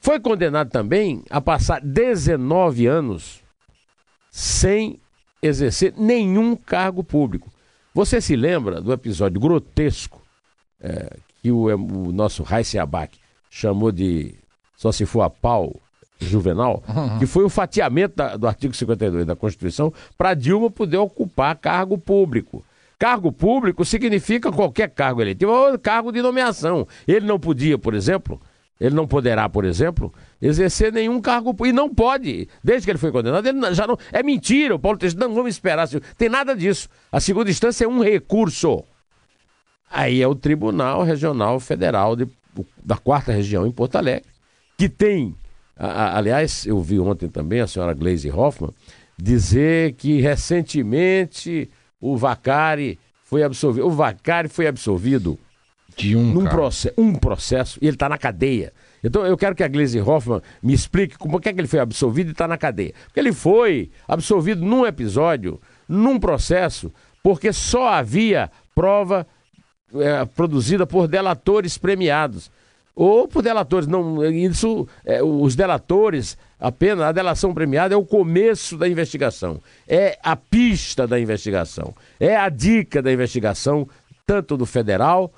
Foi 0.00 0.20
condenado 0.20 0.68
também 0.68 1.22
a 1.30 1.40
passar 1.40 1.80
19 1.80 2.86
anos 2.86 3.40
sem 4.30 5.00
exercer 5.42 5.94
nenhum 5.96 6.56
cargo 6.56 7.02
público. 7.04 7.50
Você 7.94 8.20
se 8.20 8.36
lembra 8.36 8.80
do 8.80 8.92
episódio 8.92 9.40
grotesco 9.40 10.22
é, 10.80 11.16
que 11.42 11.50
o, 11.50 11.66
o 11.66 12.12
nosso 12.12 12.42
Raíssa 12.42 12.82
Abac 12.82 13.18
chamou 13.48 13.90
de 13.90 14.34
só 14.76 14.92
se 14.92 15.06
for 15.06 15.22
a 15.22 15.30
pau 15.30 15.80
juvenal, 16.18 16.82
uhum. 16.88 17.18
que 17.18 17.26
foi 17.26 17.44
o 17.44 17.48
fatiamento 17.48 18.16
da, 18.16 18.36
do 18.36 18.46
artigo 18.46 18.74
52 18.74 19.24
da 19.24 19.36
Constituição 19.36 19.92
para 20.16 20.34
Dilma 20.34 20.70
poder 20.70 20.98
ocupar 20.98 21.56
cargo 21.56 21.96
público. 21.96 22.64
Cargo 22.98 23.30
público 23.30 23.84
significa 23.84 24.50
qualquer 24.50 24.88
cargo 24.88 25.20
eletivo 25.20 25.52
ou 25.52 25.78
cargo 25.78 26.10
de 26.10 26.22
nomeação. 26.22 26.86
Ele 27.06 27.26
não 27.26 27.38
podia, 27.38 27.76
por 27.76 27.94
exemplo, 27.94 28.40
ele 28.80 28.94
não 28.94 29.06
poderá, 29.06 29.48
por 29.48 29.64
exemplo, 29.64 30.12
exercer 30.40 30.92
nenhum 30.92 31.20
cargo 31.20 31.54
e 31.66 31.72
não 31.72 31.92
pode. 31.92 32.48
Desde 32.62 32.84
que 32.84 32.90
ele 32.90 32.98
foi 32.98 33.10
condenado, 33.10 33.46
ele 33.46 33.74
já 33.74 33.86
não. 33.86 33.98
É 34.12 34.22
mentira, 34.22 34.74
o 34.74 34.78
Paulo 34.78 34.98
Teixeira, 34.98 35.26
não 35.26 35.34
vamos 35.34 35.54
esperar. 35.54 35.88
Tem 36.18 36.28
nada 36.28 36.54
disso. 36.54 36.88
A 37.10 37.18
segunda 37.18 37.50
instância 37.50 37.84
é 37.84 37.88
um 37.88 38.02
recurso. 38.02 38.84
Aí 39.90 40.20
é 40.20 40.28
o 40.28 40.34
Tribunal 40.34 41.02
Regional 41.04 41.58
Federal 41.58 42.16
de 42.16 42.28
da 42.82 42.96
quarta 42.96 43.32
região 43.32 43.66
em 43.66 43.70
Porto 43.70 43.96
Alegre, 43.96 44.24
que 44.78 44.88
tem, 44.88 45.34
a, 45.76 46.16
aliás, 46.16 46.66
eu 46.66 46.80
vi 46.80 46.98
ontem 46.98 47.28
também 47.28 47.60
a 47.60 47.66
senhora 47.66 47.92
Glaze 47.92 48.30
Hoffman 48.30 48.70
dizer 49.18 49.92
que 49.94 50.20
recentemente 50.20 51.70
o 52.00 52.16
Vacari 52.16 52.98
foi 53.24 53.42
absolvido. 53.42 53.86
O 53.86 53.90
Vacari 53.90 54.48
foi 54.48 54.66
absolvido 54.66 55.38
de 55.96 56.14
um, 56.14 56.24
num 56.24 56.44
processo, 56.44 56.94
um 56.98 57.14
processo 57.14 57.78
e 57.80 57.86
ele 57.86 57.96
está 57.96 58.08
na 58.08 58.18
cadeia. 58.18 58.72
Então 59.02 59.24
eu 59.26 59.36
quero 59.36 59.54
que 59.54 59.64
a 59.64 59.68
Glaze 59.68 60.00
Hoffman 60.00 60.42
me 60.62 60.74
explique 60.74 61.16
como 61.16 61.36
é 61.38 61.40
que 61.40 61.48
ele 61.48 61.66
foi 61.66 61.80
absolvido 61.80 62.28
e 62.28 62.32
está 62.32 62.46
na 62.46 62.58
cadeia. 62.58 62.92
Porque 63.06 63.18
ele 63.18 63.32
foi 63.32 63.90
absolvido 64.06 64.64
num 64.64 64.86
episódio, 64.86 65.60
num 65.88 66.18
processo, 66.18 66.92
porque 67.22 67.52
só 67.52 67.88
havia 67.88 68.50
prova 68.74 69.26
é, 69.94 70.24
produzida 70.26 70.86
por 70.86 71.08
delatores 71.08 71.78
premiados. 71.78 72.50
Ou 72.94 73.28
por 73.28 73.42
delatores, 73.42 73.86
não, 73.86 74.24
isso, 74.24 74.88
é, 75.04 75.22
os 75.22 75.54
delatores, 75.54 76.36
apenas 76.58 77.04
a 77.04 77.12
delação 77.12 77.52
premiada 77.52 77.94
é 77.94 77.96
o 77.96 78.04
começo 78.04 78.76
da 78.78 78.88
investigação, 78.88 79.60
é 79.86 80.18
a 80.22 80.34
pista 80.34 81.06
da 81.06 81.20
investigação, 81.20 81.94
é 82.18 82.34
a 82.34 82.48
dica 82.48 83.02
da 83.02 83.12
investigação, 83.12 83.86
tanto 84.26 84.56
do 84.56 84.64
federal 84.64 85.30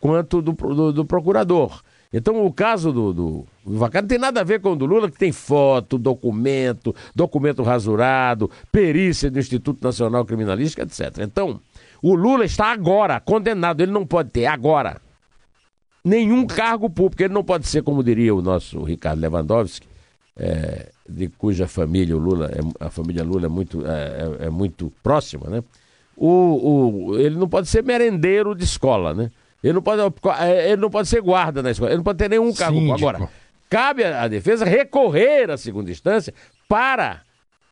quanto 0.00 0.42
do, 0.42 0.52
do, 0.52 0.92
do 0.92 1.04
procurador. 1.04 1.82
Então, 2.12 2.46
o 2.46 2.52
caso 2.52 2.92
do, 2.92 3.12
do, 3.12 3.46
não 3.66 4.06
tem 4.06 4.18
nada 4.18 4.40
a 4.40 4.44
ver 4.44 4.60
com 4.60 4.72
o 4.72 4.76
do 4.76 4.86
Lula, 4.86 5.10
que 5.10 5.18
tem 5.18 5.32
foto, 5.32 5.98
documento, 5.98 6.94
documento 7.14 7.62
rasurado, 7.62 8.50
perícia 8.70 9.30
do 9.30 9.38
Instituto 9.38 9.82
Nacional 9.82 10.24
Criminalística, 10.24 10.82
etc. 10.82 11.18
Então, 11.20 11.60
o 12.02 12.14
Lula 12.14 12.44
está 12.44 12.72
agora 12.72 13.20
condenado, 13.20 13.82
ele 13.82 13.92
não 13.92 14.06
pode 14.06 14.30
ter 14.30 14.46
agora 14.46 15.00
nenhum 16.06 16.46
cargo 16.46 16.88
público. 16.88 17.22
Ele 17.22 17.34
não 17.34 17.42
pode 17.42 17.66
ser, 17.66 17.82
como 17.82 18.02
diria 18.02 18.34
o 18.34 18.40
nosso 18.40 18.82
Ricardo 18.84 19.20
Lewandowski, 19.20 19.86
é, 20.36 20.90
de 21.08 21.28
cuja 21.28 21.66
família 21.66 22.16
o 22.16 22.20
Lula, 22.20 22.46
é, 22.46 22.84
a 22.84 22.90
família 22.90 23.24
Lula 23.24 23.46
é 23.46 23.48
muito, 23.48 23.84
é, 23.84 23.90
é, 24.40 24.46
é 24.46 24.50
muito 24.50 24.92
próxima, 25.02 25.50
né? 25.50 25.64
O, 26.16 27.10
o, 27.10 27.18
ele 27.18 27.36
não 27.36 27.48
pode 27.48 27.68
ser 27.68 27.82
merendeiro 27.82 28.54
de 28.54 28.64
escola, 28.64 29.12
né? 29.12 29.30
Ele 29.66 29.72
não 29.72 29.82
pode, 29.82 30.00
é, 30.40 30.70
ele 30.70 30.80
não 30.80 30.88
pode 30.88 31.08
ser 31.08 31.20
guarda 31.20 31.60
na 31.60 31.72
escola, 31.72 31.90
ele 31.90 31.96
não 31.96 32.04
pode 32.04 32.18
ter 32.18 32.30
nenhum 32.30 32.52
cargo. 32.54 32.78
Síndico. 32.78 32.94
Agora, 32.94 33.28
cabe 33.68 34.04
à 34.04 34.28
defesa 34.28 34.64
recorrer 34.64 35.50
à 35.50 35.56
segunda 35.56 35.90
instância 35.90 36.32
para 36.68 37.22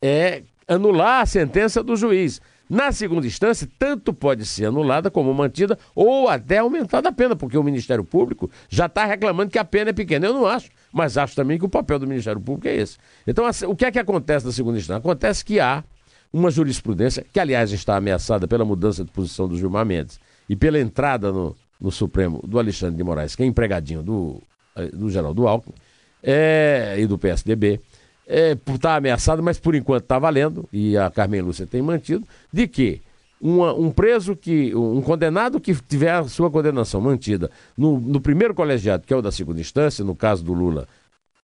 é, 0.03 0.43
anular 0.67 1.23
a 1.23 1.27
sentença 1.27 1.85
do 1.85 1.95
juiz. 1.95 2.41
Na 2.69 2.91
segunda 2.91 3.29
instância, 3.29 3.69
tanto 3.79 4.13
pode 4.13 4.45
ser 4.45 4.65
anulada 4.65 5.09
como 5.09 5.33
mantida 5.33 5.79
ou 5.95 6.29
até 6.29 6.59
aumentada 6.59 7.11
a 7.11 7.13
pena, 7.13 7.37
porque 7.37 7.57
o 7.57 7.63
Ministério 7.63 8.03
Público 8.03 8.51
já 8.69 8.87
está 8.87 9.05
reclamando 9.05 9.53
que 9.53 9.59
a 9.59 9.65
pena 9.65 9.91
é 9.91 9.93
pequena. 9.93 10.27
Eu 10.27 10.33
não 10.33 10.47
acho, 10.47 10.71
mas 10.93 11.17
acho 11.17 11.37
também 11.37 11.59
que 11.59 11.65
o 11.65 11.69
papel 11.69 12.01
do 12.01 12.09
Ministério 12.09 12.41
Público 12.41 12.67
é 12.67 12.75
esse. 12.75 12.97
Então, 13.25 13.47
assim, 13.47 13.67
o 13.67 13.77
que 13.77 13.85
é 13.85 13.93
que 13.93 14.01
acontece 14.01 14.45
na 14.45 14.51
segunda 14.51 14.79
instância? 14.79 14.99
Acontece 14.99 15.45
que 15.45 15.61
há 15.61 15.85
uma 16.33 16.51
jurisprudência, 16.51 17.25
que 17.33 17.39
aliás 17.39 17.71
está 17.71 17.97
ameaçada 17.97 18.49
pela 18.49 18.65
mudança 18.65 19.05
de 19.05 19.13
posição 19.13 19.47
do 19.47 19.57
Gilmar 19.57 19.87
Mendes 19.87 20.19
e 20.49 20.57
pela 20.57 20.81
entrada 20.81 21.31
no, 21.31 21.55
no 21.81 21.91
Supremo 21.91 22.41
do 22.47 22.59
Alexandre 22.59 22.97
de 22.97 23.05
Moraes, 23.05 23.35
que 23.35 23.43
é 23.43 23.47
empregadinho 23.47 24.03
do, 24.03 24.43
eh, 24.77 24.87
do 24.87 25.11
Geraldo 25.11 25.47
Alckmin 25.47 25.75
é, 26.23 26.97
e 26.99 27.07
do 27.07 27.19
PSDB 27.19 27.81
é, 28.27 28.57
está 28.69 28.97
ameaçado, 28.97 29.43
mas 29.43 29.59
por 29.59 29.75
enquanto 29.75 30.05
está 30.05 30.19
valendo, 30.19 30.69
e 30.73 30.97
a 30.97 31.11
Carmen 31.11 31.43
Lúcia 31.43 31.67
tem 31.67 31.83
mantido, 31.83 32.27
de 32.53 32.67
que 32.67 33.03
uma, 33.41 33.75
um 33.75 33.91
preso 33.91 34.35
que. 34.35 34.75
um 34.75 35.03
condenado 35.03 35.61
que 35.61 35.75
tiver 35.75 36.11
a 36.11 36.25
sua 36.25 36.51
condenação 36.51 37.01
mantida 37.01 37.51
no, 37.77 38.01
no 38.01 38.21
primeiro 38.21 38.55
colegiado, 38.55 39.07
que 39.07 39.13
é 39.13 39.17
o 39.17 39.23
da 39.23 39.31
segunda 39.31 39.61
instância, 39.61 40.05
no 40.05 40.15
caso 40.15 40.43
do 40.43 40.55
Lula, 40.55 40.89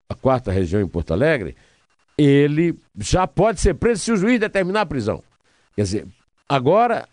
a 0.09 0.15
quarta 0.15 0.51
região 0.51 0.81
em 0.81 0.89
Porto 0.89 1.13
Alegre, 1.13 1.55
ele 2.17 2.75
já 2.99 3.27
pode 3.27 3.61
ser 3.61 3.75
preso 3.75 4.03
se 4.03 4.13
o 4.13 4.17
juiz 4.17 4.41
determinar 4.41 4.83
a 4.83 4.87
prisão. 4.87 5.23
Quer 5.77 5.83
dizer, 5.83 6.07
agora 6.49 7.07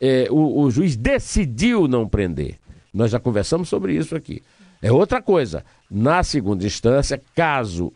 é, 0.00 0.28
o, 0.30 0.60
o 0.60 0.70
juiz 0.70 0.96
decidiu 0.96 1.88
não 1.88 2.08
prender. 2.08 2.58
Nós 2.92 3.10
já 3.10 3.20
conversamos 3.20 3.68
sobre 3.68 3.94
isso 3.94 4.16
aqui. 4.16 4.42
É 4.80 4.92
outra 4.92 5.20
coisa. 5.20 5.64
Na 5.90 6.22
segunda 6.22 6.64
instância, 6.64 7.20
caso 7.34 7.92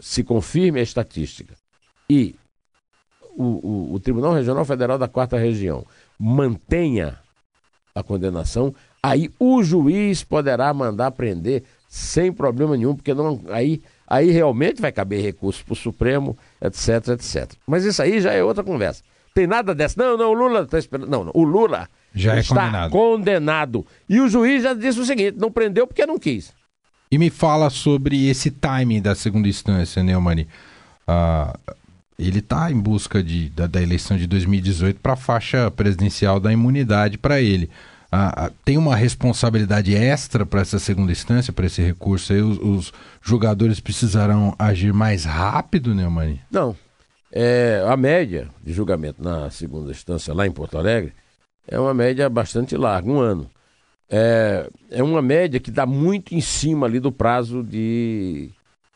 se 0.00 0.22
confirme 0.22 0.80
a 0.80 0.82
estatística 0.82 1.54
e 2.08 2.34
o, 3.36 3.44
o, 3.44 3.94
o 3.94 4.00
Tribunal 4.00 4.32
Regional 4.32 4.64
Federal 4.64 4.98
da 4.98 5.08
Quarta 5.08 5.36
Região 5.36 5.84
mantenha 6.18 7.18
a 7.94 8.02
condenação, 8.02 8.74
aí 9.02 9.30
o 9.38 9.62
juiz 9.62 10.22
poderá 10.22 10.72
mandar 10.72 11.10
prender 11.12 11.64
sem 11.88 12.32
problema 12.32 12.76
nenhum, 12.76 12.94
porque 12.94 13.14
não, 13.14 13.40
aí, 13.48 13.82
aí 14.06 14.30
realmente 14.30 14.80
vai 14.80 14.92
caber 14.92 15.22
recurso 15.22 15.64
para 15.64 15.72
o 15.72 15.76
Supremo, 15.76 16.36
etc, 16.60 17.08
etc. 17.08 17.52
Mas 17.66 17.84
isso 17.84 18.02
aí 18.02 18.20
já 18.20 18.32
é 18.32 18.42
outra 18.42 18.62
conversa. 18.62 19.02
Tem 19.38 19.46
nada 19.46 19.72
dessa. 19.72 19.94
Não, 20.02 20.16
não, 20.16 20.30
o 20.30 20.34
Lula 20.34 20.62
está 20.62 20.80
esperando. 20.80 21.08
Não, 21.08 21.22
não, 21.22 21.32
o 21.32 21.44
Lula 21.44 21.88
já 22.12 22.34
é 22.34 22.40
está 22.40 22.56
condenado. 22.56 22.90
condenado. 22.90 23.86
E 24.08 24.20
o 24.20 24.28
juiz 24.28 24.64
já 24.64 24.74
disse 24.74 24.98
o 24.98 25.04
seguinte: 25.04 25.36
não 25.38 25.48
prendeu 25.48 25.86
porque 25.86 26.04
não 26.04 26.18
quis. 26.18 26.52
E 27.08 27.16
me 27.16 27.30
fala 27.30 27.70
sobre 27.70 28.28
esse 28.28 28.50
timing 28.50 29.00
da 29.00 29.14
segunda 29.14 29.46
instância, 29.46 30.02
Neumani. 30.02 30.48
Uh, 31.08 31.56
ele 32.18 32.40
está 32.40 32.68
em 32.68 32.80
busca 32.80 33.22
de, 33.22 33.48
da, 33.50 33.68
da, 33.68 33.80
eleição 33.80 34.16
de 34.16 34.26
2018 34.26 34.98
para 34.98 35.12
a 35.12 35.16
faixa 35.16 35.70
presidencial 35.70 36.40
da 36.40 36.52
imunidade 36.52 37.16
para 37.16 37.40
ele. 37.40 37.70
Uh, 38.12 38.46
uh, 38.46 38.52
tem 38.64 38.76
uma 38.76 38.96
responsabilidade 38.96 39.94
extra 39.94 40.44
para 40.44 40.62
essa 40.62 40.80
segunda 40.80 41.12
instância, 41.12 41.52
para 41.52 41.66
esse 41.66 41.80
recurso 41.80 42.32
aí? 42.32 42.42
Os, 42.42 42.58
os, 42.58 42.92
julgadores 43.22 43.78
precisarão 43.78 44.52
agir 44.58 44.92
mais 44.92 45.24
rápido, 45.24 45.94
Neumani? 45.94 46.40
Não. 46.50 46.74
É, 47.32 47.84
a 47.86 47.96
média 47.96 48.48
de 48.62 48.72
julgamento 48.72 49.22
na 49.22 49.50
segunda 49.50 49.90
instância 49.90 50.32
lá 50.32 50.46
em 50.46 50.52
Porto 50.52 50.78
Alegre 50.78 51.12
é 51.66 51.78
uma 51.78 51.92
média 51.92 52.28
bastante 52.28 52.76
larga, 52.76 53.10
um 53.10 53.20
ano 53.20 53.50
é, 54.10 54.68
é 54.90 55.02
uma 55.02 55.20
média 55.20 55.60
que 55.60 55.70
dá 55.70 55.84
muito 55.84 56.34
em 56.34 56.40
cima 56.40 56.86
ali 56.86 56.98
do 56.98 57.12
prazo 57.12 57.62
de 57.62 58.50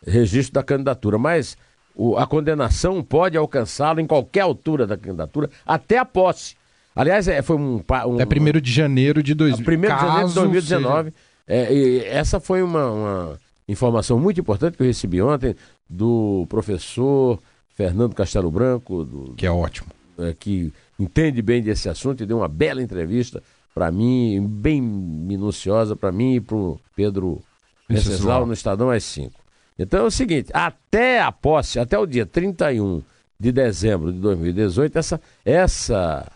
registro 0.07 0.55
da 0.55 0.63
candidatura, 0.63 1.19
mas 1.19 1.57
o, 1.95 2.17
a 2.17 2.27
condenação 2.27 3.03
pode 3.03 3.37
alcançá-lo 3.37 4.01
em 4.01 4.07
qualquer 4.07 4.41
altura 4.41 4.87
da 4.87 4.97
candidatura, 4.97 5.51
até 5.67 5.99
a 5.99 6.05
posse. 6.05 6.57
Aliás, 6.97 7.29
é, 7.29 7.43
foi 7.43 7.57
um, 7.57 7.77
um. 7.77 8.21
É 8.21 8.25
1 8.25 8.61
de 8.61 8.73
janeiro 8.73 9.23
de, 9.23 9.35
dois, 9.35 9.55
1 9.55 9.57
de 9.63 9.65
janeiro 9.65 10.29
de 10.29 10.35
2019. 10.35 11.11
Seja... 11.11 11.15
É, 11.47 12.09
essa 12.09 12.41
foi 12.41 12.63
uma, 12.63 12.91
uma, 12.91 13.39
informação 13.69 14.19
muito 14.19 14.41
importante 14.41 14.77
que 14.77 14.83
eu 14.83 14.87
recebi 14.87 15.21
ontem 15.21 15.55
do 15.89 16.47
professor 16.49 17.39
Fernando 17.75 18.15
Castelo 18.15 18.51
Branco. 18.51 19.05
Do, 19.05 19.35
que 19.35 19.47
é 19.47 19.51
ótimo. 19.51 19.89
É, 20.19 20.35
que 20.35 20.73
entende 20.99 21.41
bem 21.41 21.63
desse 21.63 21.89
assunto 21.89 22.23
e 22.23 22.27
deu 22.27 22.39
uma 22.39 22.49
bela 22.49 22.83
entrevista 22.83 23.43
para 23.75 23.91
mim, 23.91 24.47
bem 24.47 24.81
minuciosa 24.81 25.97
para 25.97 26.13
mim 26.13 26.35
e 26.35 26.41
para 26.41 26.57
o 26.57 26.79
Pedro 26.95 27.43
Venceslau 27.89 28.47
no 28.47 28.53
Estadão 28.53 28.91
às 28.91 29.03
5. 29.05 29.33
Então 29.79 30.01
é 30.01 30.03
o 30.07 30.11
seguinte, 30.11 30.51
até 30.53 31.21
a 31.21 31.33
posse, 31.33 31.79
até 31.79 31.99
o 31.99 32.07
dia 32.07 32.27
31 32.27 33.03
de 33.41 33.51
dezembro 33.51 34.13
de 34.13 34.19
2018, 34.21 34.99
essa, 34.99 35.21
essa 35.45 36.31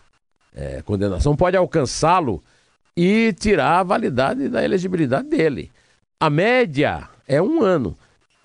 é, 0.54 0.82
condenação 0.82 1.36
pode 1.36 1.56
alcançá-lo 1.56 2.42
e 2.96 3.32
tirar 3.34 3.80
a 3.80 3.82
validade 3.82 4.48
da 4.48 4.64
elegibilidade 4.64 5.28
dele. 5.28 5.70
A 6.18 6.30
média 6.30 7.08
é 7.28 7.40
um 7.40 7.62
ano. 7.62 7.96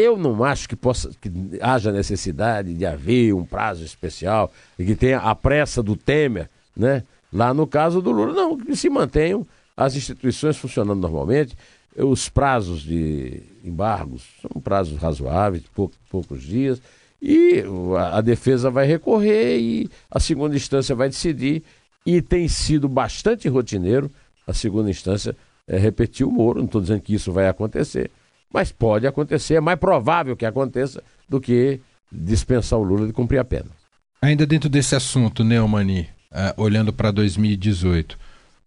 Eu 0.02 0.18
não 0.18 0.44
acho 0.44 0.68
que, 0.68 0.76
possa, 0.76 1.12
que 1.22 1.32
haja 1.62 1.92
necessidade 1.92 2.74
de 2.74 2.86
haver 2.86 3.34
um 3.34 3.46
prazo 3.46 3.84
especial 3.84 4.52
e 4.78 4.86
que 4.86 4.96
tenha 4.96 5.20
a 5.20 5.36
pressa 5.36 5.84
do 5.84 5.96
Temer, 5.96 6.50
né? 6.76 7.04
Lá 7.32 7.54
no 7.54 7.66
caso 7.66 8.02
do 8.02 8.12
Lula, 8.12 8.34
não, 8.34 8.58
que 8.58 8.76
se 8.76 8.90
mantenham 8.90 9.46
as 9.76 9.96
instituições 9.96 10.58
funcionando 10.58 11.00
normalmente, 11.00 11.56
os 11.96 12.30
prazos 12.30 12.82
de 12.82 13.42
embargos 13.64 14.24
são 14.42 14.62
prazos 14.62 14.98
razoáveis, 14.98 15.64
pou, 15.74 15.92
poucos 16.10 16.42
dias, 16.42 16.82
e 17.22 17.64
a, 17.98 18.18
a 18.18 18.22
defesa 18.22 18.70
vai 18.70 18.86
recorrer 18.86 19.60
e 19.60 19.90
a 20.10 20.20
segunda 20.20 20.56
instância 20.56 20.96
vai 20.96 21.10
decidir, 21.10 21.64
e 22.06 22.22
tem 22.22 22.48
sido 22.48 22.90
bastante 22.90 23.48
rotineiro 23.48 24.10
a 24.48 24.54
segunda 24.54 24.90
instância 24.90 25.36
é, 25.68 25.78
repetir 25.78 26.26
o 26.26 26.32
Moro, 26.32 26.60
não 26.60 26.66
estou 26.66 26.82
dizendo 26.82 27.02
que 27.02 27.14
isso 27.14 27.32
vai 27.32 27.48
acontecer, 27.48 28.10
mas 28.54 28.72
pode 28.72 29.08
acontecer, 29.08 29.56
é 29.56 29.62
mais 29.62 29.80
provável 29.80 30.36
que 30.36 30.46
aconteça 30.46 31.04
do 31.28 31.40
que 31.40 31.80
dispensar 32.12 32.78
o 32.78 32.84
Lula 32.84 33.08
de 33.08 33.14
cumprir 33.14 33.40
a 33.40 33.44
pena. 33.44 33.68
Ainda 34.22 34.46
dentro 34.46 34.70
desse 34.70 34.96
assunto, 34.96 35.44
Neumani, 35.44 36.08
uh, 36.32 36.62
olhando 36.62 36.92
para 36.92 37.12
2018. 37.12 38.18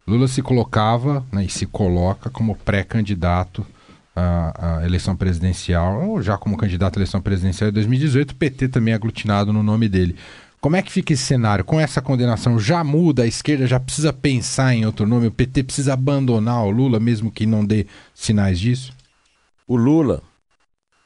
Lula 0.06 0.28
se 0.28 0.42
colocava 0.42 1.24
né, 1.32 1.44
e 1.44 1.48
se 1.48 1.66
coloca 1.66 2.28
como 2.28 2.56
pré-candidato 2.56 3.66
à, 4.14 4.78
à, 4.78 4.84
eleição 4.84 5.16
presidencial, 5.16 6.08
ou 6.08 6.22
já 6.22 6.36
como 6.36 6.56
candidato 6.56 6.96
à 6.96 6.98
eleição 6.98 7.20
presidencial 7.20 7.70
em 7.70 7.72
2018, 7.72 8.32
o 8.32 8.34
PT 8.34 8.68
também 8.68 8.92
é 8.92 8.96
aglutinado 8.96 9.52
no 9.52 9.62
nome 9.62 9.88
dele. 9.88 10.16
Como 10.60 10.76
é 10.76 10.82
que 10.82 10.90
fica 10.90 11.12
esse 11.12 11.22
cenário? 11.22 11.62
Com 11.62 11.78
essa 11.78 12.00
condenação, 12.00 12.58
já 12.58 12.82
muda? 12.82 13.22
A 13.22 13.26
esquerda 13.26 13.66
já 13.66 13.78
precisa 13.78 14.14
pensar 14.14 14.74
em 14.74 14.86
outro 14.86 15.06
nome? 15.06 15.26
O 15.26 15.30
PT 15.30 15.62
precisa 15.62 15.92
abandonar 15.92 16.64
o 16.64 16.70
Lula, 16.70 16.98
mesmo 16.98 17.30
que 17.30 17.44
não 17.44 17.64
dê 17.64 17.86
sinais 18.14 18.58
disso? 18.58 18.93
O 19.66 19.76
Lula 19.76 20.22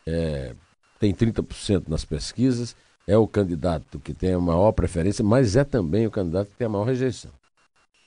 é, 0.07 0.55
tem 0.99 1.15
30% 1.15 1.89
nas 1.89 2.05
pesquisas, 2.05 2.75
é 3.07 3.17
o 3.17 3.27
candidato 3.27 3.99
que 4.01 4.13
tem 4.13 4.35
a 4.35 4.41
maior 4.41 4.73
preferência, 4.73 5.25
mas 5.25 5.57
é 5.57 5.65
também 5.65 6.07
o 6.07 6.11
candidato 6.11 6.51
que 6.51 6.57
tem 6.57 6.67
a 6.67 6.71
maior 6.71 6.85
rejeição. 6.85 7.31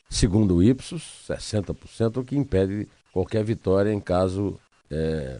Segundo 0.10 0.58
o 0.58 0.63
Ipsos, 0.63 1.25
60%, 1.27 2.17
o 2.17 2.24
que 2.24 2.36
impede 2.36 2.88
qualquer 3.13 3.43
vitória 3.43 3.93
em 3.93 4.00
caso 4.00 4.60
é, 4.89 5.39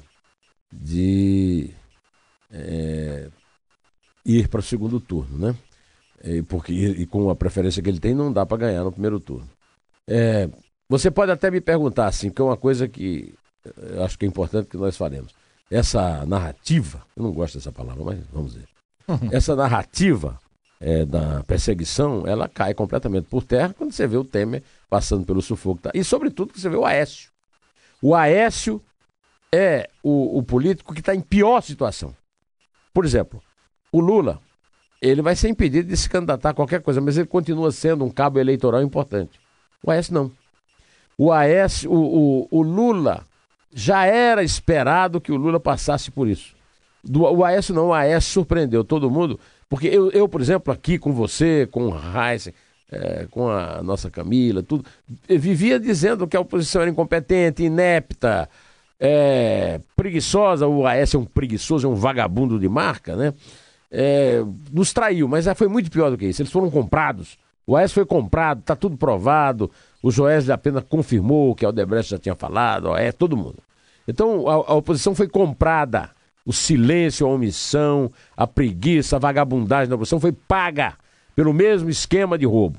de 0.72 1.72
é, 2.50 3.30
ir 4.26 4.48
para 4.48 4.62
o 4.62 4.64
segundo 4.64 5.00
turno, 5.00 5.38
né? 5.38 5.56
E, 6.24 6.42
porque, 6.44 6.72
e, 6.72 7.06
com 7.06 7.30
a 7.30 7.36
preferência 7.36 7.82
que 7.82 7.90
ele 7.90 8.00
tem, 8.00 8.14
não 8.14 8.32
dá 8.32 8.46
para 8.46 8.58
ganhar 8.58 8.84
no 8.84 8.92
primeiro 8.92 9.20
turno. 9.20 9.50
É, 10.08 10.50
você 10.88 11.10
pode 11.10 11.32
até 11.32 11.50
me 11.50 11.60
perguntar, 11.60 12.08
assim, 12.08 12.30
que 12.30 12.42
é 12.42 12.46
uma 12.46 12.58
coisa 12.58 12.88
que 12.88 13.34
eu 13.78 14.04
acho 14.04 14.18
que 14.18 14.26
é 14.26 14.28
importante 14.28 14.68
que 14.68 14.78
nós 14.78 14.98
faremos. 14.98 15.34
Essa 15.70 16.26
narrativa, 16.26 17.02
eu 17.16 17.24
não 17.24 17.32
gosto 17.32 17.58
dessa 17.58 17.72
palavra, 17.72 18.04
mas 18.04 18.20
vamos 18.32 18.56
ver. 18.56 18.68
Uhum. 19.08 19.30
Essa 19.32 19.56
narrativa 19.56 20.40
é, 20.80 21.06
da 21.06 21.44
perseguição, 21.44 22.26
ela 22.26 22.50
cai 22.50 22.74
completamente 22.74 23.26
por 23.26 23.44
terra 23.44 23.74
quando 23.78 23.92
você 23.92 24.08
vê 24.08 24.18
o 24.18 24.24
Temer 24.26 24.64
passando 24.90 25.26
pelo 25.26 25.42
sufoco. 25.42 25.82
Tá? 25.82 25.92
E, 25.94 26.04
sobretudo, 26.04 26.52
você 26.56 26.68
vê 26.68 26.76
o 26.76 26.86
Aécio. 26.86 27.32
O 28.02 28.16
Aécio 28.16 28.82
é 29.54 29.90
o, 30.02 30.40
o 30.40 30.44
político 30.44 30.94
que 30.94 31.02
está 31.02 31.14
em 31.14 31.22
pior 31.22 31.62
situação. 31.62 32.16
Por 32.94 33.06
exemplo, 33.06 33.42
o 33.92 34.00
Lula, 34.00 34.40
ele 35.02 35.22
vai 35.22 35.36
ser 35.36 35.50
impedido 35.50 35.88
de 35.88 35.98
se 35.98 36.10
candidatar 36.10 36.50
a 36.50 36.54
qualquer 36.54 36.82
coisa, 36.82 37.00
mas 37.00 37.18
ele 37.18 37.28
continua 37.28 37.72
sendo 37.72 38.04
um 38.04 38.10
cabo 38.10 38.40
eleitoral 38.40 38.82
importante. 38.82 39.40
O 39.84 39.92
Aécio 39.92 40.14
não. 40.14 40.32
O 41.18 41.32
Aécio, 41.32 41.92
o, 41.92 42.42
o, 42.42 42.48
o 42.52 42.62
Lula, 42.62 43.26
já 43.74 44.06
era 44.06 44.44
esperado 44.44 45.22
que 45.22 45.32
o 45.32 45.38
Lula 45.38 45.60
passasse 45.60 46.12
por 46.12 46.28
isso. 46.28 46.56
Do, 47.04 47.24
o 47.24 47.44
Aécio 47.44 47.74
não, 47.74 47.88
o 47.88 47.94
Aécio 47.94 48.32
surpreendeu 48.32 48.84
todo 48.84 49.10
mundo, 49.10 49.40
porque 49.70 49.88
eu, 49.88 50.12
eu 50.12 50.28
por 50.28 50.42
exemplo, 50.42 50.74
aqui 50.74 50.98
com 50.98 51.14
você, 51.14 51.68
com 51.72 51.88
o 51.88 51.96
Heisen, 51.96 52.54
é, 52.92 53.26
com 53.32 53.50
a 53.50 53.82
nossa 53.82 54.10
Camila, 54.10 54.62
tudo, 54.62 54.86
vivia 55.28 55.80
dizendo 55.80 56.28
que 56.28 56.36
a 56.36 56.42
oposição 56.42 56.82
era 56.82 56.92
incompetente, 56.92 57.64
inepta, 57.64 58.50
é, 59.00 59.80
preguiçosa, 59.96 60.68
o 60.68 60.86
Aécio 60.86 61.18
é 61.18 61.20
um 61.22 61.26
preguiçoso, 61.26 61.88
é 61.88 61.90
um 61.90 61.96
vagabundo 61.96 62.60
de 62.60 62.70
marca, 62.70 63.16
né? 63.16 63.34
É, 63.90 64.44
nos 64.72 64.94
traiu, 64.94 65.28
mas 65.28 65.46
foi 65.56 65.68
muito 65.68 65.90
pior 65.90 66.12
do 66.12 66.18
que 66.18 66.28
isso. 66.28 66.42
Eles 66.42 66.52
foram 66.52 66.70
comprados. 66.70 67.38
O 67.72 67.78
Aécio 67.78 67.96
foi 67.96 68.06
comprado, 68.06 68.62
tá 68.64 68.76
tudo 68.76 68.98
provado. 68.98 69.72
O 70.04 70.12
Joesley 70.12 70.54
apenas 70.54 70.84
confirmou 70.90 71.56
que 71.56 71.66
a 71.66 71.70
Odebrecht 71.70 72.12
já 72.12 72.18
tinha 72.18 72.36
falado, 72.36 72.94
é 72.98 73.14
todo 73.14 73.38
mundo. 73.38 73.60
Então 74.06 74.46
a, 74.50 74.56
a 74.56 74.74
oposição 74.74 75.16
foi 75.16 75.30
comprada. 75.30 76.10
O 76.46 76.52
silêncio, 76.52 77.26
a 77.26 77.30
omissão, 77.30 78.12
a 78.36 78.46
preguiça, 78.46 79.16
a 79.16 79.20
vagabundagem 79.20 79.88
da 79.88 79.96
oposição 79.96 80.20
foi 80.20 80.34
paga 80.34 80.98
pelo 81.34 81.54
mesmo 81.54 81.90
esquema 81.90 82.38
de 82.38 82.46
roubo. 82.46 82.78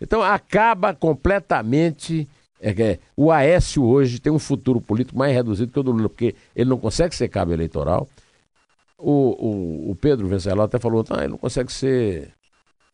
Então 0.00 0.22
acaba 0.22 0.94
completamente. 0.94 2.28
É, 2.60 2.70
é, 2.80 2.98
o 3.16 3.32
Aécio 3.32 3.82
hoje 3.82 4.20
tem 4.20 4.32
um 4.32 4.38
futuro 4.38 4.80
político 4.80 5.18
mais 5.18 5.34
reduzido 5.34 5.72
que 5.72 5.80
o 5.80 5.82
do 5.82 5.90
Lula, 5.90 6.08
porque 6.08 6.36
ele 6.54 6.70
não 6.70 6.78
consegue 6.78 7.12
ser 7.12 7.26
cabo 7.26 7.52
eleitoral. 7.52 8.08
O, 8.96 9.10
o, 9.10 9.90
o 9.90 9.96
Pedro 9.96 10.28
Venceslau 10.28 10.66
até 10.66 10.78
falou, 10.78 11.04
ah, 11.10 11.24
ele 11.24 11.32
não 11.32 11.38
consegue 11.38 11.72
ser 11.72 12.37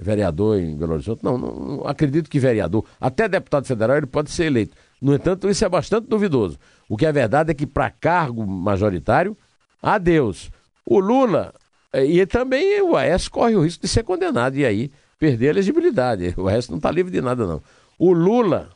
vereador 0.05 0.59
em 0.59 0.77
Belo 0.77 0.95
Horizonte. 0.95 1.25
Não, 1.25 1.37
não, 1.37 1.55
não, 1.55 1.87
acredito 1.87 2.31
que 2.31 2.39
vereador, 2.39 2.85
até 3.01 3.29
deputado 3.29 3.67
federal, 3.67 3.97
ele 3.97 4.07
pode 4.07 4.31
ser 4.31 4.45
eleito. 4.45 4.77
No 5.01 5.15
entanto, 5.15 5.49
isso 5.49 5.65
é 5.65 5.69
bastante 5.69 6.07
duvidoso. 6.07 6.59
O 6.89 6.97
que 6.97 7.07
é 7.07 7.13
verdade 7.13 7.51
é 7.51 7.55
que 7.55 7.67
para 7.67 7.91
cargo 7.91 8.47
majoritário, 8.47 9.37
adeus. 9.83 10.51
O 10.87 11.01
Lula 11.01 11.53
é, 11.95 12.05
e 12.05 12.27
também 12.27 12.83
o 12.83 12.97
Aécio 12.97 13.31
corre 13.31 13.55
o 13.55 13.63
risco 13.63 13.83
de 13.83 13.89
ser 13.89 14.03
condenado 14.03 14.57
e 14.57 14.67
aí 14.67 14.91
perder 15.17 15.47
a 15.47 15.51
elegibilidade. 15.51 16.35
O 16.37 16.49
Aécio 16.49 16.73
não 16.73 16.79
está 16.79 16.91
livre 16.91 17.13
de 17.13 17.21
nada, 17.21 17.47
não. 17.47 17.63
O 17.97 18.13
Lula, 18.13 18.69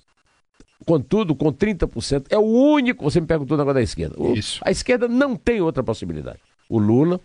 contudo, 0.87 1.35
com 1.35 1.53
30%, 1.53 2.27
é 2.31 2.39
o 2.39 2.43
único. 2.43 3.03
Você 3.03 3.21
me 3.21 3.27
perguntou 3.27 3.57
o 3.57 3.59
negócio 3.59 3.75
da 3.75 3.83
esquerda. 3.83 4.15
O, 4.17 4.35
Isso. 4.35 4.61
A 4.65 4.71
esquerda 4.71 5.09
não 5.09 5.35
tem 5.35 5.61
outra 5.61 5.83
possibilidade. 5.83 6.39
O 6.69 6.79
Lula 6.79 7.21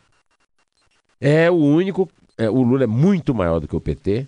é 1.21 1.51
o 1.51 1.55
único. 1.55 2.09
É, 2.37 2.49
o 2.49 2.61
Lula 2.61 2.83
é 2.83 2.87
muito 2.87 3.33
maior 3.33 3.59
do 3.59 3.67
que 3.67 3.75
o 3.75 3.81
PT. 3.81 4.27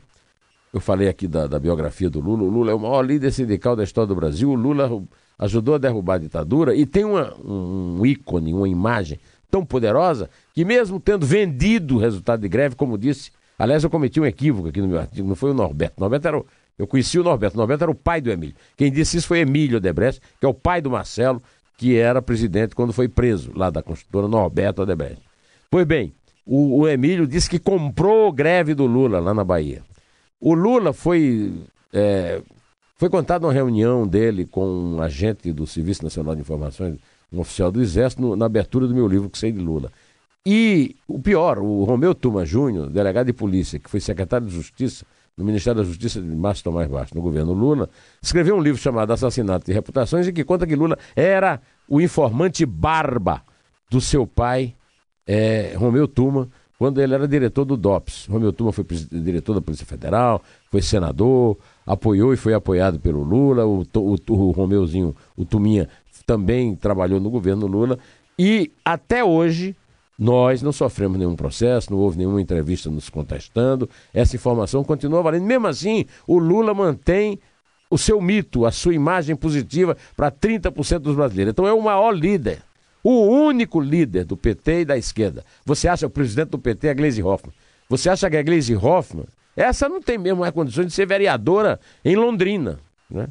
Eu 0.74 0.80
falei 0.80 1.08
aqui 1.08 1.28
da, 1.28 1.48
da 1.48 1.60
biografia 1.60 2.10
do 2.10 2.20
Lula. 2.20 2.44
O 2.44 2.50
Lula 2.50 2.72
é 2.72 2.76
o 2.76 2.80
maior 2.80 3.02
líder 3.02 3.32
sindical 3.32 3.76
da 3.76 3.84
história 3.84 4.08
do 4.08 4.16
Brasil. 4.16 4.50
O 4.50 4.56
Lula 4.56 5.02
ajudou 5.40 5.76
a 5.76 5.78
derrubar 5.78 6.16
a 6.16 6.20
ditadura 6.20 6.76
e 6.76 6.86
tem 6.86 7.04
uma, 7.04 7.34
um 7.44 8.06
ícone, 8.06 8.54
uma 8.54 8.68
imagem 8.68 9.20
tão 9.50 9.66
poderosa 9.66 10.30
que, 10.54 10.66
mesmo 10.66 11.00
tendo 11.00 11.26
vendido 11.26 11.96
o 11.96 12.00
resultado 12.00 12.42
de 12.42 12.50
greve, 12.50 12.76
como 12.76 12.98
disse, 12.98 13.32
aliás, 13.58 13.84
eu 13.84 13.90
cometi 13.90 14.20
um 14.20 14.26
equívoco 14.26 14.68
aqui 14.68 14.82
no 14.82 14.88
meu 14.88 15.00
artigo, 15.00 15.28
não 15.28 15.36
foi 15.36 15.52
o 15.52 15.54
Norberto. 15.54 15.96
Norberto 16.00 16.28
era 16.28 16.38
o, 16.38 16.46
eu 16.78 16.86
conheci 16.86 17.18
o 17.18 17.24
Norberto, 17.24 17.58
Norberto 17.58 17.84
era 17.84 17.92
o 17.92 17.96
pai 17.96 18.20
do 18.20 18.30
Emílio. 18.30 18.56
Quem 18.76 18.92
disse 18.92 19.18
isso 19.18 19.28
foi 19.28 19.40
Emílio 19.40 19.78
Odebrecht, 19.78 20.22
que 20.40 20.46
é 20.46 20.50
o 20.50 20.54
pai 20.54 20.82
do 20.82 20.90
Marcelo, 20.90 21.42
que 21.78 21.96
era 21.96 22.22
presidente 22.22 22.76
quando 22.76 22.92
foi 22.92 23.08
preso 23.08 23.52
lá 23.56 23.70
da 23.70 23.82
construtora 23.82 24.28
Norberto 24.28 24.82
Odebrecht. 24.82 25.22
Pois 25.70 25.86
bem, 25.86 26.14
o, 26.46 26.82
o 26.82 26.88
Emílio 26.88 27.28
disse 27.28 27.50
que 27.50 27.60
comprou 27.60 28.32
greve 28.32 28.74
do 28.74 28.86
Lula 28.86 29.20
lá 29.20 29.34
na 29.34 29.44
Bahia. 29.44 29.84
O 30.40 30.54
Lula 30.54 30.94
foi 30.94 31.54
é, 31.94 32.42
foi 32.98 33.10
contado 33.10 33.46
uma 33.46 33.54
reunião 33.54 34.08
dele 34.08 34.46
com 34.46 34.66
um 34.66 35.02
agente 35.02 35.52
do 35.52 35.66
Serviço 35.66 36.04
Nacional 36.04 36.36
de 36.36 36.42
Informações 36.42 36.98
um 37.32 37.40
oficial 37.40 37.72
do 37.72 37.82
Exército, 37.82 38.22
no, 38.22 38.36
na 38.36 38.46
abertura 38.46 38.88
do 38.88 38.94
meu 38.94 39.08
livro 39.08 39.30
que 39.30 39.38
sei 39.38 39.52
de 39.52 39.60
Lula. 39.60 39.92
E 40.46 40.96
o 41.08 41.20
pior, 41.20 41.60
o 41.60 41.84
Romeu 41.84 42.14
Tuma 42.14 42.46
Júnior, 42.46 42.90
delegado 42.90 43.26
de 43.26 43.34
polícia, 43.34 43.80
que 43.80 43.90
foi 43.90 44.00
secretário 44.00 44.48
de 44.48 44.54
Justiça 44.54 45.06
no 45.36 45.44
Ministério 45.44 45.82
da 45.82 45.88
Justiça 45.88 46.22
de 46.22 46.36
Márcio 46.36 46.64
Tomás 46.64 46.88
Baixo, 46.88 47.14
no 47.14 47.22
governo 47.22 47.52
Lula, 47.52 47.90
escreveu 48.22 48.56
um 48.56 48.62
livro 48.62 48.80
chamado 48.80 49.12
Assassinato 49.12 49.66
de 49.66 49.74
Reputações, 49.74 50.28
em 50.28 50.32
que 50.32 50.46
conta 50.46 50.66
que 50.66 50.76
Lula 50.76 50.98
era 51.14 51.60
o 51.90 52.00
informante 52.00 52.66
barba 52.66 53.42
do 53.90 54.00
seu 54.00 54.26
pai, 54.26 54.74
é, 55.28 55.74
Romeu 55.78 56.08
Tuma, 56.08 56.50
quando 56.78 57.02
ele 57.02 57.14
era 57.14 57.28
diretor 57.28 57.66
do 57.66 57.78
DOPS. 57.78 58.28
Romeu 58.28 58.52
Tuma 58.52 58.72
foi 58.72 58.86
diretor 59.12 59.54
da 59.54 59.62
Polícia 59.62 59.86
Federal, 59.86 60.42
foi 60.70 60.82
senador, 60.82 61.58
apoiou 61.86 62.34
e 62.34 62.38
foi 62.38 62.54
apoiado 62.54 63.00
pelo 63.00 63.24
Lula, 63.24 63.66
o, 63.66 63.86
o, 63.96 64.16
o 64.30 64.52
Romeuzinho, 64.52 65.16
o 65.36 65.46
Tuminha, 65.46 65.88
também 66.26 66.76
trabalhou 66.76 67.20
no 67.20 67.30
governo 67.30 67.68
Lula 67.68 68.00
e 68.38 68.72
até 68.84 69.24
hoje 69.24 69.76
nós 70.18 70.62
não 70.62 70.72
sofremos 70.72 71.18
nenhum 71.18 71.36
processo, 71.36 71.92
não 71.92 72.00
houve 72.00 72.18
nenhuma 72.18 72.42
entrevista 72.42 72.90
nos 72.90 73.10
contestando. 73.10 73.90
Essa 74.14 74.36
informação 74.36 74.84
continua 74.84 75.22
valendo. 75.22 75.46
Mesmo 75.46 75.68
assim, 75.68 76.06
o 76.26 76.40
Lula 76.40 76.74
mantém 76.74 77.40
o 77.90 77.98
seu 77.98 78.22
mito, 78.22 78.66
a 78.66 78.72
sua 78.72 78.94
imagem 78.94 79.36
positiva 79.36 79.96
para 80.16 80.32
30% 80.32 81.00
dos 81.00 81.16
brasileiros. 81.16 81.52
Então 81.52 81.68
é 81.68 81.74
o 81.74 81.82
maior 81.82 82.12
líder, 82.12 82.62
o 83.08 83.28
único 83.28 83.80
líder 83.80 84.26
do 84.26 84.36
PT 84.36 84.82
e 84.82 84.86
da 84.86 84.98
esquerda. 84.98 85.46
Você 85.64 85.88
acha 85.88 86.08
o 86.08 86.10
presidente 86.10 86.50
do 86.50 86.58
PT 86.58 86.88
é 86.88 86.94
Gleisi 86.96 87.22
Hoffmann? 87.22 87.54
Você 87.88 88.10
acha 88.10 88.28
que 88.28 88.36
a 88.36 88.42
Gleisi 88.42 88.76
Hoffmann, 88.76 89.28
essa 89.56 89.88
não 89.88 90.02
tem 90.02 90.18
mesmo 90.18 90.52
condições 90.52 90.88
de 90.88 90.94
ser 90.94 91.06
vereadora 91.06 91.80
em 92.04 92.16
Londrina, 92.16 92.80
né? 93.08 93.28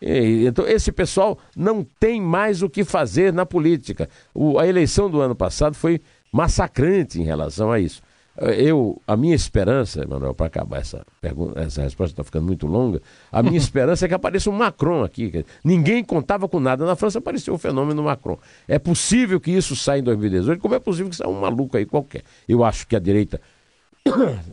então, 0.00 0.64
esse 0.68 0.92
pessoal 0.92 1.38
não 1.56 1.84
tem 1.98 2.20
mais 2.20 2.62
o 2.62 2.70
que 2.70 2.84
fazer 2.84 3.32
na 3.32 3.44
política. 3.44 4.08
O, 4.32 4.60
a 4.60 4.66
eleição 4.68 5.10
do 5.10 5.20
ano 5.20 5.34
passado 5.34 5.74
foi 5.74 6.00
massacrante 6.30 7.20
em 7.20 7.24
relação 7.24 7.72
a 7.72 7.80
isso. 7.80 8.00
Eu, 8.38 9.00
a 9.06 9.16
minha 9.16 9.34
esperança, 9.34 10.02
Emanuel, 10.02 10.34
para 10.34 10.46
acabar 10.46 10.78
essa 10.78 11.04
pergunta, 11.20 11.58
essa 11.60 11.82
resposta 11.82 12.12
está 12.12 12.24
ficando 12.24 12.44
muito 12.44 12.66
longa, 12.66 13.00
a 13.32 13.42
minha 13.42 13.56
esperança 13.58 14.04
é 14.04 14.08
que 14.08 14.14
apareça 14.14 14.50
um 14.50 14.52
Macron 14.52 15.02
aqui. 15.02 15.44
Ninguém 15.64 16.04
contava 16.04 16.48
com 16.48 16.60
nada. 16.60 16.84
Na 16.84 16.96
França 16.96 17.18
apareceu 17.18 17.54
o 17.54 17.58
fenômeno 17.58 18.02
Macron. 18.02 18.38
É 18.68 18.78
possível 18.78 19.40
que 19.40 19.50
isso 19.50 19.74
saia 19.74 20.00
em 20.00 20.02
2018, 20.02 20.60
como 20.60 20.74
é 20.74 20.78
possível 20.78 21.08
que 21.08 21.16
saia 21.16 21.30
um 21.30 21.40
maluco 21.40 21.76
aí 21.76 21.86
qualquer. 21.86 22.22
Eu 22.46 22.62
acho 22.62 22.86
que 22.86 22.94
a 22.94 22.98
direita. 22.98 23.40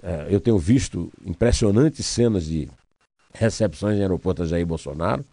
É, 0.02 0.28
eu 0.34 0.40
tenho 0.40 0.58
visto 0.58 1.12
impressionantes 1.26 2.06
cenas 2.06 2.46
de 2.46 2.70
recepções 3.34 3.98
em 3.98 4.02
aeroporto 4.02 4.44
a 4.44 4.46
Jair 4.46 4.66
Bolsonaro. 4.66 5.26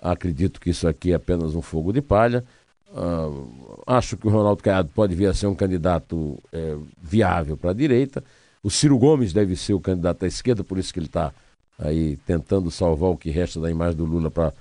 Acredito 0.00 0.60
que 0.60 0.70
isso 0.70 0.86
aqui 0.86 1.12
é 1.12 1.14
apenas 1.14 1.54
um 1.54 1.62
fogo 1.62 1.92
de 1.92 2.02
palha. 2.02 2.44
Uh, 2.88 3.82
acho 3.86 4.16
que 4.16 4.26
o 4.26 4.30
Ronaldo 4.30 4.62
Caiado 4.62 4.88
pode 4.94 5.14
vir 5.14 5.26
a 5.26 5.34
ser 5.34 5.46
um 5.46 5.54
candidato 5.54 6.42
é, 6.52 6.76
viável 7.00 7.56
para 7.56 7.70
a 7.70 7.74
direita. 7.74 8.22
O 8.62 8.70
Ciro 8.70 8.98
Gomes 8.98 9.32
deve 9.32 9.54
ser 9.56 9.74
o 9.74 9.80
candidato 9.80 10.24
à 10.24 10.28
esquerda, 10.28 10.64
por 10.64 10.78
isso 10.78 10.92
que 10.92 10.98
ele 10.98 11.06
está 11.06 11.32
aí 11.78 12.16
tentando 12.26 12.70
salvar 12.70 13.10
o 13.10 13.16
que 13.16 13.30
resta 13.30 13.60
da 13.60 13.70
imagem 13.70 13.96
do 13.96 14.04
Lula 14.04 14.30
para 14.30 14.52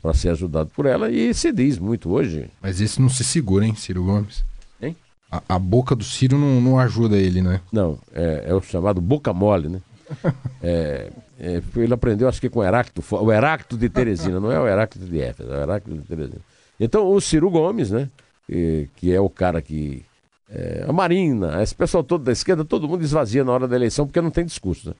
para 0.00 0.14
ser 0.14 0.30
ajudado 0.30 0.70
por 0.74 0.86
ela 0.86 1.10
e 1.10 1.34
se 1.34 1.52
diz 1.52 1.78
muito 1.78 2.10
hoje. 2.10 2.48
Mas 2.62 2.80
esse 2.80 3.00
não 3.00 3.08
se 3.08 3.24
segura, 3.24 3.66
hein, 3.66 3.74
Ciro 3.74 4.04
Gomes? 4.04 4.44
Hein? 4.80 4.96
A, 5.30 5.42
a 5.48 5.58
boca 5.58 5.94
do 5.94 6.04
Ciro 6.04 6.38
não, 6.38 6.60
não 6.60 6.78
ajuda 6.78 7.16
ele, 7.16 7.42
né? 7.42 7.60
Não, 7.70 7.98
é, 8.14 8.44
é 8.46 8.54
o 8.54 8.62
chamado 8.62 9.00
boca 9.00 9.32
mole, 9.32 9.68
né? 9.68 9.80
É, 10.64 11.10
é, 11.40 11.60
ele 11.74 11.92
aprendeu, 11.92 12.28
acho 12.28 12.40
que 12.40 12.48
com 12.48 12.60
o 12.60 12.64
Heráclito, 12.64 13.02
o 13.16 13.32
Heráclito 13.32 13.76
de 13.76 13.88
Teresina, 13.88 14.38
não 14.38 14.52
é 14.52 14.60
o 14.60 14.68
Heráclito 14.68 15.08
de 15.08 15.20
Éfeso, 15.20 15.52
é 15.52 15.58
o 15.58 15.62
Heráclito 15.62 16.00
de 16.00 16.06
Teresina. 16.06 16.40
Então, 16.84 17.08
o 17.08 17.20
Ciro 17.20 17.48
Gomes, 17.48 17.92
né, 17.92 18.10
que, 18.44 18.88
que 18.96 19.14
é 19.14 19.20
o 19.20 19.30
cara 19.30 19.62
que. 19.62 20.04
É, 20.50 20.84
a 20.86 20.92
Marina, 20.92 21.62
esse 21.62 21.74
pessoal 21.74 22.02
todo 22.02 22.24
da 22.24 22.32
esquerda, 22.32 22.64
todo 22.64 22.88
mundo 22.88 23.04
esvazia 23.04 23.44
na 23.44 23.52
hora 23.52 23.68
da 23.68 23.76
eleição 23.76 24.04
porque 24.04 24.20
não 24.20 24.32
tem 24.32 24.44
discurso. 24.44 24.88
Né? 24.88 24.94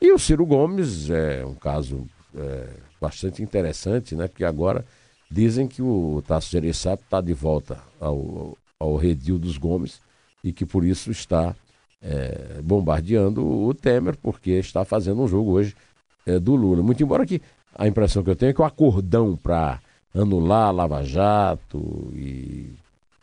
E 0.00 0.12
o 0.12 0.18
Ciro 0.18 0.46
Gomes 0.46 1.10
é 1.10 1.44
um 1.44 1.54
caso 1.54 2.06
é, 2.34 2.68
bastante 2.98 3.42
interessante, 3.42 4.16
né, 4.16 4.28
porque 4.28 4.46
agora 4.46 4.82
dizem 5.30 5.68
que 5.68 5.82
o 5.82 6.22
Tasso 6.26 6.50
Gereissati 6.50 7.02
está 7.02 7.20
de 7.20 7.34
volta 7.34 7.78
ao, 8.00 8.56
ao 8.80 8.96
redil 8.96 9.38
dos 9.38 9.58
Gomes 9.58 10.00
e 10.42 10.54
que 10.54 10.64
por 10.64 10.84
isso 10.86 11.10
está 11.10 11.54
é, 12.02 12.62
bombardeando 12.64 13.46
o 13.46 13.74
Temer, 13.74 14.16
porque 14.16 14.52
está 14.52 14.86
fazendo 14.86 15.20
um 15.20 15.28
jogo 15.28 15.52
hoje 15.52 15.76
é, 16.24 16.38
do 16.38 16.56
Lula. 16.56 16.82
Muito 16.82 17.02
embora 17.02 17.26
que 17.26 17.42
a 17.74 17.86
impressão 17.86 18.24
que 18.24 18.30
eu 18.30 18.36
tenho 18.36 18.50
é 18.50 18.54
que 18.54 18.62
o 18.62 18.64
acordão 18.64 19.36
para 19.36 19.80
anular 20.16 20.68
a 20.68 20.70
Lava 20.70 21.04
Jato 21.04 22.10
e 22.14 22.70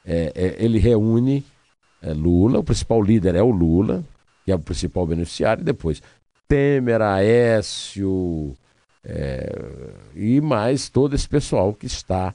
é, 0.06 0.32
é 0.36 0.64
ele 0.64 0.80
reúne 0.80 1.44
é, 2.02 2.14
Lula, 2.14 2.60
o 2.60 2.64
principal 2.64 3.02
líder 3.02 3.36
é 3.36 3.42
o 3.42 3.50
Lula, 3.50 4.04
que 4.46 4.52
é 4.52 4.56
o 4.56 4.60
principal 4.60 5.08
beneficiário, 5.08 5.62
e 5.62 5.66
depois 5.66 6.02
Temer, 6.48 7.02
Aécio 7.02 8.56
é, 9.04 9.50
e 10.16 10.40
mais 10.42 10.90
todo 10.90 11.16
esse 11.16 11.28
pessoal 11.28 11.74
que 11.74 11.86
está 11.86 12.34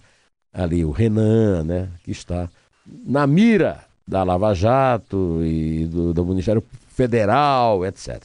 ali, 0.53 0.85
o 0.85 0.91
Renan, 0.91 1.65
né, 1.65 1.89
que 2.03 2.11
está 2.11 2.49
na 2.87 3.27
mira 3.27 3.85
da 4.07 4.23
Lava 4.23 4.55
Jato 4.55 5.41
e 5.45 5.87
do, 5.87 6.15
do 6.15 6.25
Ministério 6.25 6.65
Federal, 6.89 7.85
etc. 7.85 8.23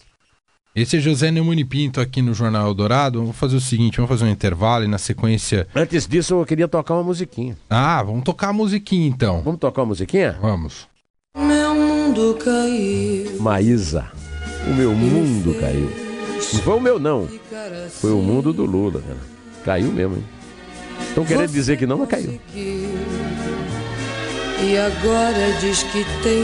Esse 0.76 0.98
é 0.98 1.00
José 1.00 1.30
Neumani 1.30 1.64
Pinto 1.64 2.02
aqui 2.02 2.20
no 2.20 2.34
Jornal 2.34 2.66
Eldorado. 2.66 3.20
Vamos 3.20 3.36
fazer 3.36 3.56
o 3.56 3.62
seguinte, 3.62 3.98
vamos 3.98 4.10
fazer 4.10 4.26
um 4.26 4.32
intervalo 4.32 4.84
e 4.84 4.88
na 4.88 4.98
sequência... 4.98 5.68
Antes 5.76 6.08
disso, 6.08 6.34
eu 6.34 6.46
queria 6.48 6.68
tocar 6.68 6.96
uma 6.96 7.04
musiquinha. 7.04 7.56
Ah, 7.70 8.02
vamos 8.02 8.24
tocar 8.24 8.50
a 8.50 8.54
musiquinha 8.54 9.08
então. 9.08 9.44
Vamos 9.44 9.60
tocar 9.60 9.82
uma 9.84 9.90
musiquinha? 9.90 10.36
Vamos. 10.42 10.88
Meu 11.38 11.76
mundo 11.76 12.36
caiu. 12.44 13.40
Maísa, 13.40 14.12
o 14.68 14.74
meu 14.74 14.96
mundo 14.96 15.54
caiu. 15.60 15.92
Não 16.54 16.62
foi 16.62 16.76
o 16.76 16.80
meu, 16.80 16.98
não. 16.98 17.30
Foi 17.92 18.12
o 18.12 18.18
mundo 18.18 18.52
do 18.52 18.66
Lula, 18.66 19.00
cara. 19.00 19.20
Caiu 19.64 19.92
mesmo, 19.92 20.16
hein? 20.16 20.24
Estão 21.08 21.24
querendo 21.24 21.52
dizer 21.52 21.78
que 21.78 21.86
não, 21.86 22.00
mas 22.00 22.10
caiu. 22.10 22.40
E 24.64 24.78
agora 24.78 25.52
diz 25.60 25.84
que 25.84 26.06
tem. 26.24 26.44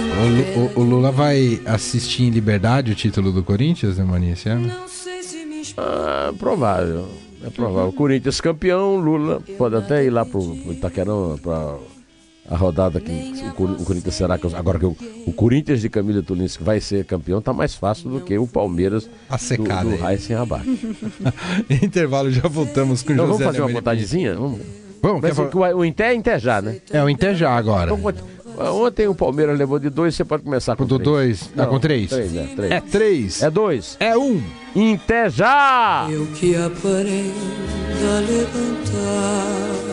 O, 0.58 0.79
o, 0.79 0.82
o, 0.82 0.84
Lula 0.84 1.10
vai 1.10 1.62
assistir 1.65 2.23
em 2.23 2.29
liberdade 2.29 2.91
o 2.91 2.95
título 2.95 3.32
do 3.32 3.41
Corinthians, 3.41 3.97
né, 3.97 4.03
Mania, 4.03 4.34
esse 4.34 4.49
ano? 4.49 4.67
Não 4.67 4.88
sei 4.89 5.23
se 5.23 5.45
me 5.45 5.62
ah, 5.77 6.34
provável. 6.38 7.08
É 7.41 7.49
provável. 7.49 7.93
Corinthians 7.93 8.41
campeão, 8.41 8.97
Lula 8.97 9.41
pode 9.58 9.77
até 9.77 10.03
ir 10.03 10.10
lá 10.10 10.25
pro, 10.25 10.41
pro 10.43 10.73
Itaquerão 10.73 11.39
para 11.41 11.77
a 12.49 12.58
rodada 12.58 12.99
que 12.99 13.12
o, 13.58 13.63
o, 13.63 13.86
Corinthians 13.86 14.15
será 14.15 14.38
agora 14.53 14.79
que 14.79 14.86
o, 14.86 14.97
o 15.25 15.32
Corinthians 15.32 15.79
de 15.79 15.89
Camila 15.89 16.21
Tulinski 16.21 16.62
vai 16.62 16.82
ser 16.82 17.05
campeão 17.05 17.41
tá 17.41 17.53
mais 17.53 17.73
fácil 17.73 18.10
do 18.10 18.19
que 18.19 18.38
o 18.38 18.45
Palmeiras 18.45 19.10
a 19.29 19.38
secada 19.38 19.89
do, 19.89 19.95
do 19.95 20.03
Racing 20.03 20.34
Abac. 20.34 20.65
Intervalo 21.82 22.29
já 22.29 22.49
voltamos 22.49 23.01
com 23.01 23.13
então, 23.13 23.27
José 23.27 23.45
vamos 23.45 23.45
fazer 23.45 23.62
uma 23.62 23.71
montagemzinha? 23.71 24.36
Vamos. 24.36 24.88
Vamos, 25.01 25.21
Mas 25.21 25.35
quer... 25.35 25.55
o, 25.55 25.77
o 25.77 25.85
Inter 25.85 26.07
é 26.07 26.13
Inter 26.15 26.39
já, 26.39 26.62
né? 26.62 26.77
É, 26.91 27.03
o 27.03 27.09
Inter 27.09 27.35
já 27.35 27.51
agora. 27.51 27.93
Então, 27.93 28.83
ontem 28.83 29.07
o 29.07 29.15
Palmeiras 29.15 29.57
levou 29.57 29.79
de 29.79 29.89
dois, 29.89 30.15
você 30.15 30.25
pode 30.25 30.43
começar 30.43 30.75
com, 30.75 30.83
com 30.83 30.97
três. 30.97 31.03
dois. 31.03 31.51
Não, 31.55 31.67
com 31.67 31.79
três. 31.79 32.09
três, 32.09 32.35
é, 32.35 32.43
três. 32.55 32.71
É 32.71 32.81
três. 32.81 33.43
É 33.43 33.49
dois. 33.49 33.97
É 33.99 34.17
um. 34.17 34.41
Inter 34.75 35.29
já! 35.29 36.07
Eu 36.09 36.25
que 36.27 36.55
aprendo 36.55 37.33
a 38.03 38.19
levantar 38.19 39.88